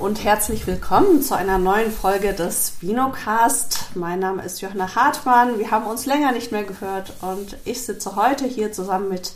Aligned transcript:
und 0.00 0.24
herzlich 0.24 0.66
willkommen 0.66 1.22
zu 1.22 1.34
einer 1.34 1.58
neuen 1.58 1.90
Folge 1.90 2.34
des 2.34 2.74
Vinocast. 2.80 3.90
Mein 3.94 4.20
Name 4.20 4.42
ist 4.42 4.60
Johanna 4.60 4.94
Hartmann. 4.94 5.58
Wir 5.58 5.70
haben 5.70 5.86
uns 5.86 6.04
länger 6.04 6.32
nicht 6.32 6.52
mehr 6.52 6.64
gehört 6.64 7.14
und 7.22 7.56
ich 7.64 7.82
sitze 7.82 8.14
heute 8.14 8.46
hier 8.46 8.72
zusammen 8.72 9.08
mit 9.08 9.32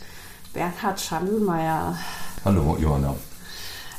Bernhard 0.53 1.01
Schandelmeier. 1.01 1.97
Hallo 2.45 2.77
Johanna. 2.79 3.15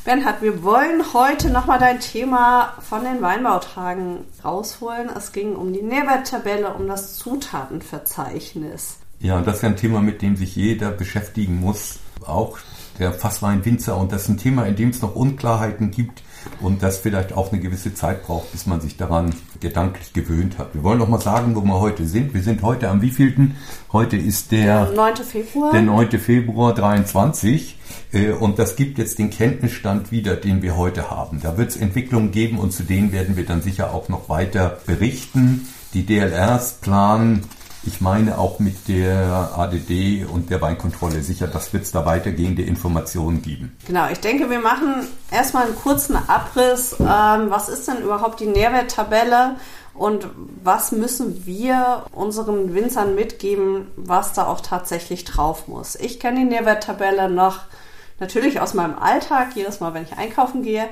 Bernhard, 0.04 0.40
wir 0.42 0.62
wollen 0.62 1.02
heute 1.12 1.50
nochmal 1.50 1.80
dein 1.80 2.00
Thema 2.00 2.74
von 2.80 3.02
den 3.02 3.20
Weinbautagen 3.20 4.18
rausholen. 4.44 5.10
Es 5.16 5.32
ging 5.32 5.56
um 5.56 5.72
die 5.72 5.82
Nährwerttabelle, 5.82 6.74
um 6.74 6.86
das 6.86 7.16
Zutatenverzeichnis. 7.16 8.98
Ja, 9.18 9.40
das 9.40 9.58
ist 9.58 9.64
ein 9.64 9.76
Thema, 9.76 10.00
mit 10.00 10.22
dem 10.22 10.36
sich 10.36 10.54
jeder 10.54 10.90
beschäftigen 10.90 11.60
muss. 11.60 11.98
Auch 12.24 12.58
der 12.98 13.12
Fassweinwinzer 13.12 13.96
und 13.96 14.12
das 14.12 14.22
ist 14.22 14.28
ein 14.28 14.38
Thema, 14.38 14.64
in 14.66 14.76
dem 14.76 14.90
es 14.90 15.02
noch 15.02 15.16
Unklarheiten 15.16 15.90
gibt 15.90 16.22
und 16.60 16.82
das 16.82 16.98
vielleicht 16.98 17.32
auch 17.32 17.52
eine 17.52 17.60
gewisse 17.60 17.94
Zeit 17.94 18.24
braucht, 18.24 18.52
bis 18.52 18.66
man 18.66 18.80
sich 18.80 18.96
daran 18.96 19.34
gedanklich 19.60 20.12
gewöhnt 20.12 20.58
hat. 20.58 20.74
Wir 20.74 20.82
wollen 20.82 20.98
noch 20.98 21.08
mal 21.08 21.20
sagen, 21.20 21.54
wo 21.54 21.62
wir 21.62 21.80
heute 21.80 22.06
sind. 22.06 22.34
Wir 22.34 22.42
sind 22.42 22.62
heute 22.62 22.88
am 22.88 23.02
wievielten? 23.02 23.56
Heute 23.92 24.16
ist 24.16 24.52
der, 24.52 24.86
der 24.86 24.94
9. 24.94 25.16
Februar. 25.16 25.72
Der 25.72 25.82
9. 25.82 26.10
Februar 26.18 26.74
23 26.74 27.78
äh, 28.12 28.30
und 28.30 28.58
das 28.58 28.76
gibt 28.76 28.98
jetzt 28.98 29.18
den 29.18 29.30
Kenntnisstand 29.30 30.12
wieder, 30.12 30.36
den 30.36 30.62
wir 30.62 30.76
heute 30.76 31.10
haben. 31.10 31.40
Da 31.42 31.56
wird 31.56 31.70
es 31.70 31.76
Entwicklungen 31.76 32.30
geben 32.30 32.58
und 32.58 32.72
zu 32.72 32.82
denen 32.82 33.12
werden 33.12 33.36
wir 33.36 33.46
dann 33.46 33.62
sicher 33.62 33.92
auch 33.92 34.08
noch 34.08 34.28
weiter 34.28 34.78
berichten. 34.86 35.68
Die 35.94 36.06
DLRs 36.06 36.74
planen 36.80 37.44
ich 37.84 38.00
meine 38.00 38.38
auch 38.38 38.58
mit 38.58 38.88
der 38.88 39.52
ADD 39.56 40.24
und 40.24 40.50
der 40.50 40.60
Weinkontrolle 40.60 41.22
sicher, 41.22 41.46
dass 41.46 41.72
wird 41.72 41.84
es 41.84 41.92
da 41.92 42.06
weitergehende 42.06 42.62
Informationen 42.62 43.42
geben. 43.42 43.76
Genau, 43.86 44.08
ich 44.10 44.20
denke, 44.20 44.50
wir 44.50 44.60
machen 44.60 45.06
erstmal 45.30 45.66
einen 45.66 45.76
kurzen 45.76 46.16
Abriss. 46.16 46.96
Ähm, 47.00 47.50
was 47.50 47.68
ist 47.68 47.88
denn 47.88 48.02
überhaupt 48.02 48.40
die 48.40 48.46
Nährwerttabelle 48.46 49.56
und 49.94 50.28
was 50.62 50.92
müssen 50.92 51.44
wir 51.44 52.04
unseren 52.12 52.74
Winzern 52.74 53.14
mitgeben, 53.14 53.88
was 53.96 54.32
da 54.32 54.46
auch 54.46 54.60
tatsächlich 54.60 55.24
drauf 55.24 55.68
muss? 55.68 55.96
Ich 55.96 56.20
kenne 56.20 56.40
die 56.40 56.46
Nährwerttabelle 56.46 57.28
noch 57.28 57.60
natürlich 58.20 58.60
aus 58.60 58.74
meinem 58.74 58.96
Alltag, 58.98 59.48
jedes 59.54 59.80
Mal, 59.80 59.94
wenn 59.94 60.04
ich 60.04 60.16
einkaufen 60.16 60.62
gehe 60.62 60.88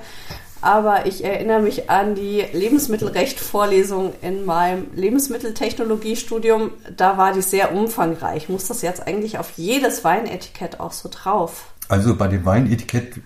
aber 0.62 1.06
ich 1.06 1.25
erinnere 1.25 1.61
mich 1.61 1.91
an 1.91 2.14
die 2.14 2.44
Lebensmittelrecht-Vorlesung 2.53 4.12
in 4.22 4.44
meinem 4.44 4.86
Lebensmitteltechnologiestudium. 4.94 6.72
Da 6.97 7.16
war 7.19 7.33
die 7.33 7.42
sehr 7.42 7.75
umfangreich. 7.75 8.48
Muss 8.48 8.69
das 8.69 8.83
jetzt 8.83 9.06
eigentlich 9.06 9.38
auf 9.38 9.53
jedes 9.56 10.05
Weinetikett 10.05 10.81
auch 10.81 10.92
so 10.92 11.08
drauf? 11.11 11.72
Also 11.88 12.14
bei 12.16 12.28
dem 12.28 12.44
Weinetikett 12.44 13.20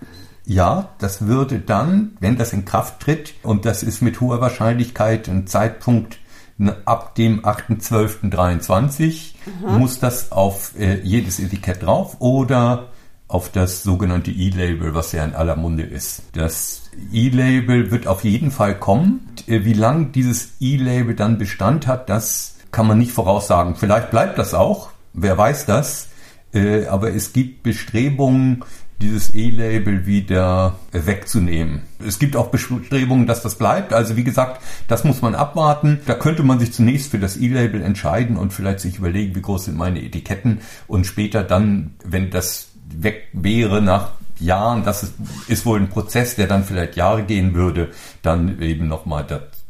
ja, 0.47 0.91
das 0.99 1.27
würde 1.27 1.59
dann, 1.59 2.17
wenn 2.21 2.37
das 2.37 2.53
in 2.53 2.65
Kraft 2.65 3.01
tritt, 3.01 3.35
und 3.43 3.65
das 3.65 3.83
ist 3.83 4.03
mit 4.03 4.21
hoher 4.21 4.41
Wahrscheinlichkeit 4.41 5.29
ein 5.29 5.47
Zeitpunkt 5.47 6.19
ab 6.85 7.15
dem 7.15 7.41
8.12.23, 7.41 9.35
mhm. 9.47 9.79
muss 9.79 9.99
das 9.99 10.33
auf 10.33 10.79
äh, 10.79 11.01
jedes 11.01 11.41
Etikett 11.41 11.83
drauf 11.83 12.17
oder 12.21 12.91
auf 13.27 13.51
das 13.51 13.83
sogenannte 13.83 14.31
E-Label, 14.31 14.95
was 14.95 15.13
ja 15.13 15.25
in 15.25 15.35
aller 15.35 15.57
Munde 15.57 15.83
ist. 15.83 16.23
Das 16.33 16.84
E-Label 17.13 17.91
wird 17.91 18.07
auf 18.07 18.25
jeden 18.25 18.51
Fall 18.51 18.79
kommen. 18.79 19.29
Wie 19.47 19.73
lange 19.73 20.07
dieses 20.07 20.55
E-Label 20.61 21.15
dann 21.15 21.39
Bestand 21.39 21.87
hat, 21.87 22.09
das 22.09 22.57
kann 22.73 22.87
man 22.87 22.99
nicht 22.99 23.13
voraussagen. 23.13 23.77
Vielleicht 23.77 24.11
bleibt 24.11 24.39
das 24.39 24.55
auch, 24.55 24.91
wer 25.13 25.37
weiß 25.39 25.67
das. 25.67 26.09
Äh, 26.53 26.87
aber 26.87 27.13
es 27.15 27.33
gibt 27.33 27.63
Bestrebungen, 27.63 28.65
dieses 29.01 29.35
E-Label 29.35 30.07
wieder 30.07 30.77
wegzunehmen. 30.93 31.83
Es 32.07 32.19
gibt 32.19 32.37
auch 32.37 32.49
Bestrebungen, 32.49 33.27
dass 33.27 33.43
das 33.43 33.57
bleibt. 33.57 33.93
Also 33.93 34.17
wie 34.17 34.25
gesagt, 34.25 34.63
das 34.89 35.05
muss 35.05 35.21
man 35.21 35.35
abwarten. 35.35 36.01
Da 36.07 36.15
könnte 36.15 36.43
man 36.43 36.59
sich 36.59 36.73
zunächst 36.73 37.11
für 37.11 37.19
das 37.19 37.37
E-Label 37.37 37.83
entscheiden 37.83 38.37
und 38.37 38.53
vielleicht 38.53 38.81
sich 38.81 38.99
überlegen, 38.99 39.35
wie 39.35 39.43
groß 39.43 39.67
sind 39.67 39.77
meine 39.77 40.03
Etiketten 40.03 40.61
und 40.87 41.07
später 41.07 41.43
dann, 41.43 41.95
wenn 42.05 42.31
das 42.31 42.69
weg 42.89 43.29
wäre 43.33 43.83
nach 43.83 44.13
Jahren, 44.45 44.85
das 44.85 45.03
ist, 45.03 45.15
ist 45.49 45.67
wohl 45.67 45.81
ein 45.81 45.89
Prozess, 45.89 46.37
der 46.37 46.47
dann 46.47 46.65
vielleicht 46.65 46.97
Jahre 46.97 47.23
gehen 47.23 47.55
würde, 47.55 47.91
dann 48.23 48.61
eben 48.61 48.89
nochmal 48.89 49.25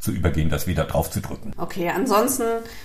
zu 0.05 0.13
übergehen, 0.13 0.51
das 0.51 0.67
wieder 0.67 0.85
drauf 0.85 1.11
zu 1.11 1.21
drücken. 1.21 1.53
Okay, 1.57 1.89
ansonsten 1.89 2.45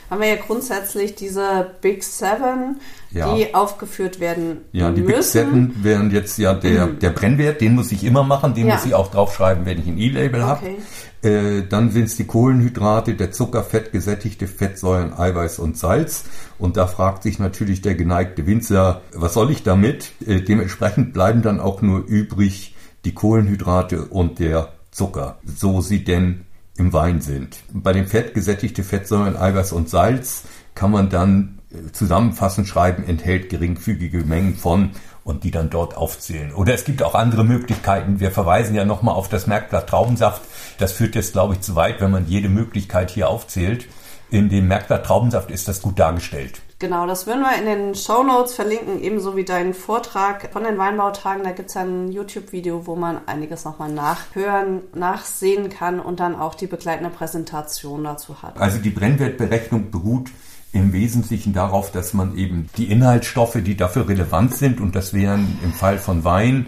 haben 0.10 0.22
wir 0.22 0.30
ja 0.30 0.36
grundsätzlich 0.38 1.16
diese 1.16 1.70
Big 1.82 2.04
Seven, 2.04 2.80
ja. 3.12 3.36
die 3.36 3.54
aufgeführt 3.54 4.20
werden 4.20 4.62
Ja, 4.72 4.90
die 4.90 5.02
müssen. 5.02 5.16
Big 5.16 5.24
Seven 5.24 5.84
wären 5.84 6.12
jetzt 6.12 6.38
ja 6.38 6.54
der, 6.54 6.88
mhm. 6.88 7.00
der 7.00 7.10
Brennwert, 7.10 7.60
den 7.62 7.76
muss 7.76 7.92
ich 7.92 8.04
immer 8.06 8.24
machen, 8.24 8.54
den 8.54 8.68
ja. 8.68 8.76
muss 8.76 8.86
ich 8.86 8.94
auch 8.94 9.12
draufschreiben, 9.12 9.66
wenn 9.66 9.80
ich 9.80 9.88
ein 9.88 9.98
E-Label 9.98 10.42
okay. 10.42 10.78
habe. 11.22 11.30
Äh, 11.30 11.68
dann 11.68 11.92
sind 11.92 12.06
es 12.06 12.16
die 12.16 12.26
Kohlenhydrate, 12.26 13.16
der 13.16 13.32
Zucker, 13.32 13.64
Fett, 13.64 13.92
gesättigte 13.92 14.48
Fettsäuren, 14.48 15.14
Eiweiß 15.14 15.60
und 15.60 15.78
Salz. 15.78 16.24
Und 16.58 16.78
da 16.78 16.88
fragt 16.88 17.24
sich 17.24 17.38
natürlich 17.38 17.82
der 17.82 17.96
geneigte 17.96 18.48
Winzer, 18.48 19.02
was 19.14 19.34
soll 19.34 19.52
ich 19.52 19.64
damit? 19.64 20.14
Äh, 20.26 20.40
dementsprechend 20.40 21.14
bleiben 21.14 21.42
dann 21.42 21.60
auch 21.60 21.82
nur 21.82 22.06
übrig 22.06 22.76
die 23.04 23.14
Kohlenhydrate 23.14 24.06
und 24.06 24.40
der 24.40 24.70
Zucker, 24.92 25.40
so 25.44 25.82
sie 25.82 26.04
denn 26.04 26.46
im 26.80 26.94
Wein 26.94 27.22
sind. 27.22 27.60
Bei 27.72 27.94
dem 27.94 28.08
Fett, 28.08 28.34
gesättigte 28.34 28.84
Fettsäuren, 28.84 29.38
Eiweiß 29.38 29.72
und 29.72 29.90
Salz 29.90 30.44
kann 30.76 30.92
man 30.92 31.10
dann 31.10 31.60
äh, 31.72 31.92
zusammenfassend 31.92 32.68
schreiben, 32.68 33.04
enthält 33.04 33.50
geringfügige 33.50 34.24
Mengen 34.24 34.56
von 34.56 34.92
und 35.24 35.44
die 35.44 35.52
dann 35.52 35.70
dort 35.70 35.96
aufzählen. 35.96 36.54
Oder 36.54 36.74
es 36.74 36.86
gibt 36.86 37.04
auch 37.04 37.14
andere 37.14 37.44
Möglichkeiten. 37.44 38.20
Wir 38.20 38.32
verweisen 38.32 38.76
ja 38.76 38.86
nochmal 38.86 39.16
auf 39.16 39.30
das 39.30 39.46
Merkblatt 39.46 39.88
Traubensaft. 39.88 40.42
Das 40.80 40.92
führt 40.92 41.16
jetzt, 41.16 41.34
glaube 41.34 41.54
ich, 41.54 41.62
zu 41.62 41.76
weit, 41.76 42.02
wenn 42.02 42.12
man 42.12 42.28
jede 42.28 42.50
Möglichkeit 42.50 43.12
hier 43.12 43.30
aufzählt. 43.30 43.88
In 44.32 44.50
dem 44.50 44.68
Merkblatt 44.68 45.06
Traubensaft 45.06 45.50
ist 45.50 45.68
das 45.68 45.82
gut 45.82 45.98
dargestellt. 45.98 46.62
Genau, 46.78 47.08
das 47.08 47.28
würden 47.28 47.42
wir 47.42 47.58
in 47.58 47.66
den 47.66 47.96
Show 47.96 48.24
Notes 48.24 48.54
verlinken, 48.54 49.02
ebenso 49.02 49.36
wie 49.36 49.44
deinen 49.44 49.74
Vortrag 49.74 50.54
von 50.54 50.64
den 50.64 50.78
Weinbautagen. 50.78 51.44
Da 51.44 51.52
gibt 51.52 51.70
es 51.70 51.76
ein 51.76 52.12
YouTube-Video, 52.12 52.88
wo 52.88 52.96
man 52.96 53.20
einiges 53.26 53.66
nochmal 53.66 53.92
nachhören, 53.92 54.84
nachsehen 54.94 55.70
kann 55.70 56.00
und 56.00 56.20
dann 56.20 56.36
auch 56.36 56.56
die 56.56 56.68
begleitende 56.68 57.10
Präsentation 57.10 58.04
dazu 58.04 58.42
hat. 58.42 58.58
Also 58.60 58.78
die 58.78 58.92
Brennwertberechnung 58.92 59.92
beruht 59.92 60.30
im 60.72 60.94
Wesentlichen 60.94 61.52
darauf, 61.52 61.92
dass 61.92 62.14
man 62.14 62.38
eben 62.38 62.70
die 62.78 62.92
Inhaltsstoffe, 62.92 63.58
die 63.62 63.76
dafür 63.76 64.08
relevant 64.08 64.56
sind, 64.56 64.80
und 64.80 64.96
das 64.96 65.14
wären 65.14 65.58
im 65.64 65.74
Fall 65.74 65.98
von 65.98 66.24
Wein, 66.24 66.68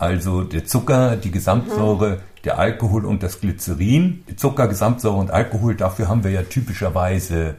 also 0.00 0.44
der 0.44 0.64
Zucker, 0.64 1.16
die 1.16 1.30
Gesamtsäure, 1.30 2.12
mhm. 2.12 2.20
der 2.44 2.58
Alkohol 2.58 3.04
und 3.04 3.22
das 3.22 3.40
Glycerin. 3.40 4.24
Zucker, 4.36 4.66
Gesamtsäure 4.66 5.16
und 5.16 5.30
Alkohol, 5.30 5.74
dafür 5.74 6.08
haben 6.08 6.24
wir 6.24 6.30
ja 6.30 6.42
typischerweise 6.42 7.56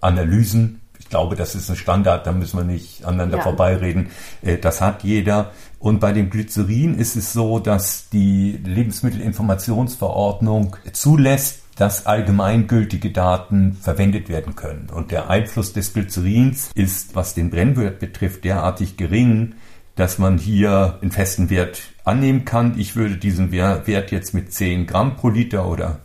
Analysen. 0.00 0.80
Ich 0.98 1.08
glaube, 1.08 1.36
das 1.36 1.54
ist 1.54 1.70
ein 1.70 1.76
Standard, 1.76 2.26
da 2.26 2.32
müssen 2.32 2.58
wir 2.58 2.64
nicht 2.64 3.04
aneinander 3.04 3.36
ja. 3.36 3.44
vorbeireden. 3.44 4.08
Äh, 4.42 4.58
das 4.58 4.80
hat 4.80 5.04
jeder. 5.04 5.52
Und 5.78 6.00
bei 6.00 6.10
dem 6.10 6.30
Glycerin 6.30 6.98
ist 6.98 7.14
es 7.14 7.32
so, 7.32 7.60
dass 7.60 8.08
die 8.10 8.58
Lebensmittelinformationsverordnung 8.64 10.74
zulässt, 10.92 11.60
dass 11.76 12.06
allgemeingültige 12.06 13.12
Daten 13.12 13.78
verwendet 13.80 14.28
werden 14.28 14.56
können. 14.56 14.88
Und 14.92 15.12
der 15.12 15.30
Einfluss 15.30 15.72
des 15.72 15.92
Glycerins 15.92 16.72
ist, 16.74 17.14
was 17.14 17.34
den 17.34 17.50
Brennwert 17.50 18.00
betrifft, 18.00 18.42
derartig 18.42 18.96
gering, 18.96 19.54
dass 19.98 20.18
man 20.18 20.38
hier 20.38 20.96
einen 21.02 21.10
festen 21.10 21.50
Wert 21.50 21.82
annehmen 22.04 22.44
kann. 22.44 22.78
Ich 22.78 22.94
würde 22.94 23.16
diesen 23.16 23.50
Wert 23.50 24.12
jetzt 24.12 24.32
mit 24.32 24.52
10 24.52 24.86
Gramm 24.86 25.16
pro 25.16 25.28
Liter 25.28 25.68
oder 25.68 25.98